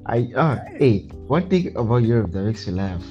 [0.06, 3.04] I ah hey, one thing about Europe that makes me laugh.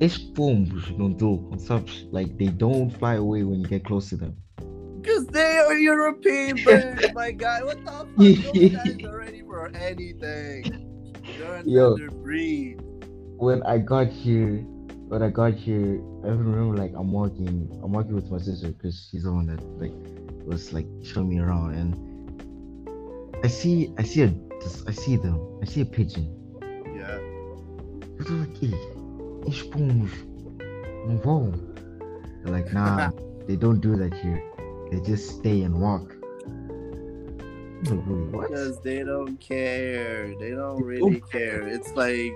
[0.00, 2.08] It's bombs don't do consumption.
[2.10, 4.36] Like they don't fly away when you get close to them.
[5.04, 7.62] Because they are European birds, my guy.
[7.62, 8.16] What the fuck?
[8.16, 11.12] Those guys are ready for anything.
[11.38, 11.92] They're Yo.
[11.92, 12.80] another breed.
[13.36, 14.64] When I got here,
[15.08, 19.08] when I got here, I remember like I'm walking, I'm walking with my sister because
[19.10, 19.92] she's the one that like
[20.46, 21.92] was like showing me around, and
[23.44, 24.32] I see, I see a,
[24.86, 26.32] I see them, I see a pigeon.
[26.96, 27.20] Yeah.
[28.16, 28.72] Eu tô aqui,
[29.46, 30.10] expomos,
[31.06, 31.52] não vão.
[32.42, 33.10] They're like, nah,
[33.46, 34.42] they don't do that here.
[34.94, 36.14] They just stay and walk.
[36.46, 38.48] I'm like, wait, what?
[38.48, 40.32] Because they don't care.
[40.38, 41.66] They don't really don't care.
[41.66, 42.32] It's like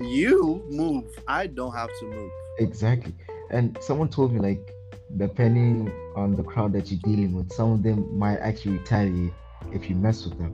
[0.00, 1.04] You move.
[1.28, 2.32] I don't have to move.
[2.58, 3.14] Exactly.
[3.50, 4.74] And someone told me like
[5.16, 9.32] depending on the crowd that you're dealing with, some of them might actually retaliate
[9.72, 10.52] if you mess with them.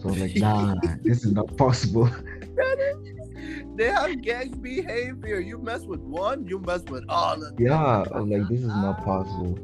[0.00, 2.08] So like, nah, this is not possible.
[3.74, 5.40] They have gang behavior.
[5.40, 7.66] You mess with one, you mess with all of them.
[7.66, 9.58] Yeah, I'm like this is not possible.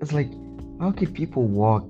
[0.00, 0.30] It's like,
[0.80, 1.84] how can people walk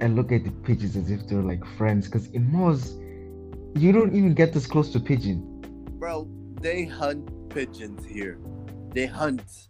[0.00, 2.06] and look at the pigeons as if they're like friends?
[2.06, 2.96] Because in Moz,
[3.78, 5.42] you don't even get this close to pigeon.
[5.98, 6.28] Bro,
[6.60, 8.38] they hunt pigeons here.
[8.94, 9.68] They hunt.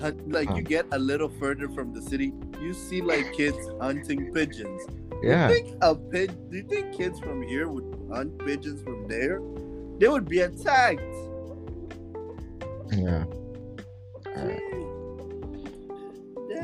[0.00, 4.32] Hunt like you get a little further from the city, you see like kids hunting
[4.32, 4.82] pigeons.
[5.22, 5.48] Yeah.
[5.48, 6.50] You think a pig?
[6.50, 9.40] Do you think kids from here would hunt pigeons from there?
[9.98, 11.00] They would be attacked.
[12.92, 13.24] Yeah.
[14.36, 14.58] Uh,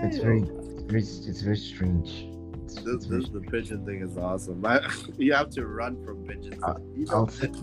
[0.07, 2.27] it's very, it's very, it's very strange.
[2.65, 4.65] It's, This, it's very this the pigeon thing is awesome.
[4.65, 4.81] I,
[5.19, 6.63] you have to run from pigeons.
[6.63, 7.57] Uh, you I'll send,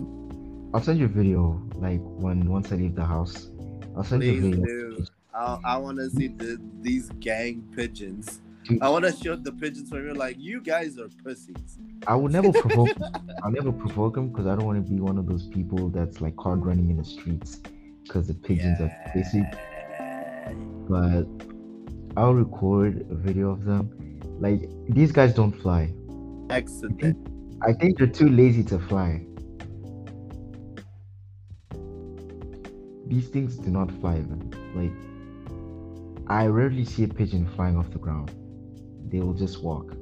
[0.74, 3.50] I'll send you a video like when once I leave the house.
[3.96, 4.66] I'll send you a please video.
[4.66, 5.06] do.
[5.34, 8.40] I, I want to see the, these gang pigeons.
[8.80, 9.22] I want to mm.
[9.22, 11.78] show the pigeons where you're like, you guys are pussies.
[12.06, 12.90] I would never provoke.
[13.42, 16.20] I'll never provoke them because I don't want to be one of those people that's
[16.20, 17.60] like hard running in the streets
[18.04, 19.38] because the pigeons are busy.
[19.38, 20.52] Yeah.
[20.88, 21.26] But
[22.16, 24.20] I'll record a video of them.
[24.40, 25.92] Like these guys don't fly.
[26.50, 27.16] Excellent.
[27.62, 29.24] I think they're too lazy to fly.
[33.06, 34.52] These things do not fly, man.
[34.74, 34.92] Like
[36.28, 38.30] I rarely see a pigeon flying off the ground.
[39.12, 39.94] They will just walk.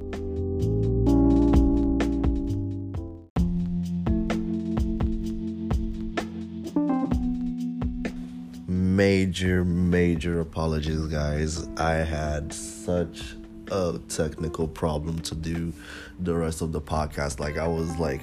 [8.68, 13.34] major major apologies guys i had such
[13.72, 15.72] a technical problem to do
[16.20, 18.20] the rest of the podcast like i was like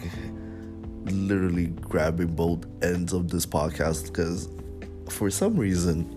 [1.06, 4.50] literally grabbing both ends of this podcast because
[5.10, 6.17] for some reason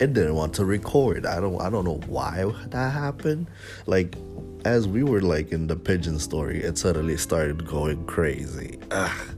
[0.00, 1.26] it didn't want to record.
[1.26, 3.48] I don't i don't know why that happened.
[3.86, 4.16] Like
[4.64, 8.78] as we were like in the pigeon story it suddenly started going crazy.
[8.90, 9.28] Ugh.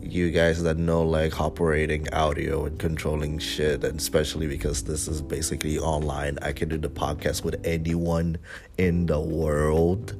[0.00, 5.22] You guys that know like operating audio and controlling shit and especially because this is
[5.22, 8.36] basically online i can do the podcast with anyone
[8.78, 10.14] in the world.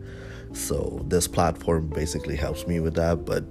[0.54, 3.44] So this platform basically helps me with that but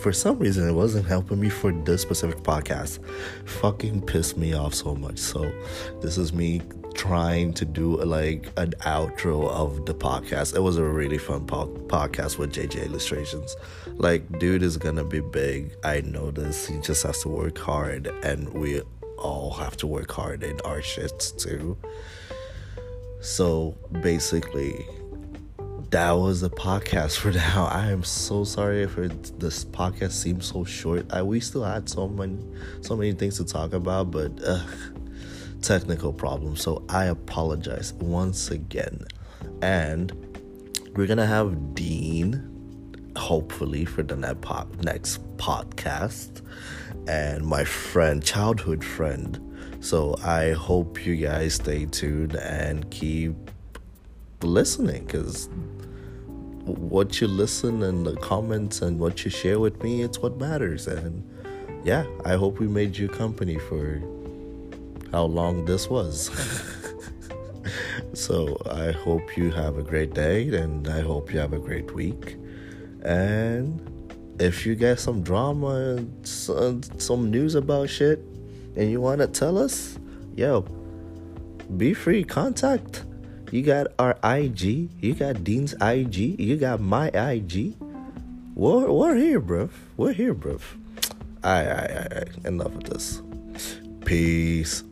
[0.00, 2.98] for some reason it wasn't helping me for this specific podcast.
[3.46, 5.18] Fucking pissed me off so much.
[5.18, 5.52] So
[6.00, 6.62] this is me
[6.94, 10.56] trying to do like an outro of the podcast.
[10.56, 13.56] It was a really fun po- podcast with jj illustrations.
[13.86, 15.74] Like dude is gonna be big.
[15.84, 16.66] I know this.
[16.66, 18.80] He just has to work hard and we
[19.18, 21.76] all have to work hard in our shits too.
[23.20, 24.86] So basically
[25.90, 27.66] that was the podcast for now.
[27.66, 31.12] I am so sorry it, this podcast seems so short.
[31.12, 32.38] I we still had so many
[32.80, 34.64] so many things to talk about, but uh,
[35.62, 36.62] technical problems.
[36.62, 39.04] So I apologize once again,
[39.62, 40.12] and
[40.94, 42.46] we're gonna have Dean
[43.16, 46.42] hopefully for the next podcast,
[47.08, 49.46] and my friend, childhood friend.
[49.80, 53.34] So I hope you guys stay tuned and keep
[54.42, 55.48] listening because
[56.74, 60.86] what you listen and the comments and what you share with me it's what matters.
[60.86, 61.22] And
[61.84, 64.02] yeah i hope we made you company for
[65.12, 66.30] how long this was.
[68.12, 71.94] So i hope you have a great day and i hope you have a great
[71.94, 72.36] week.
[73.02, 73.80] And
[74.40, 78.18] if you get some drama and some, news about shit
[78.76, 79.98] and you want to tell us
[80.36, 80.62] yo
[81.76, 83.04] be free contact
[83.50, 84.90] you got our IG.
[85.00, 86.38] You got Dean's IG.
[86.38, 87.74] You got my IG.
[88.54, 89.70] We're, we're here, bruv.
[89.96, 90.60] We're here, bruv.
[91.44, 92.44] Alright, alright, alright.
[92.44, 93.22] Enough of this.
[94.04, 94.84] Peace.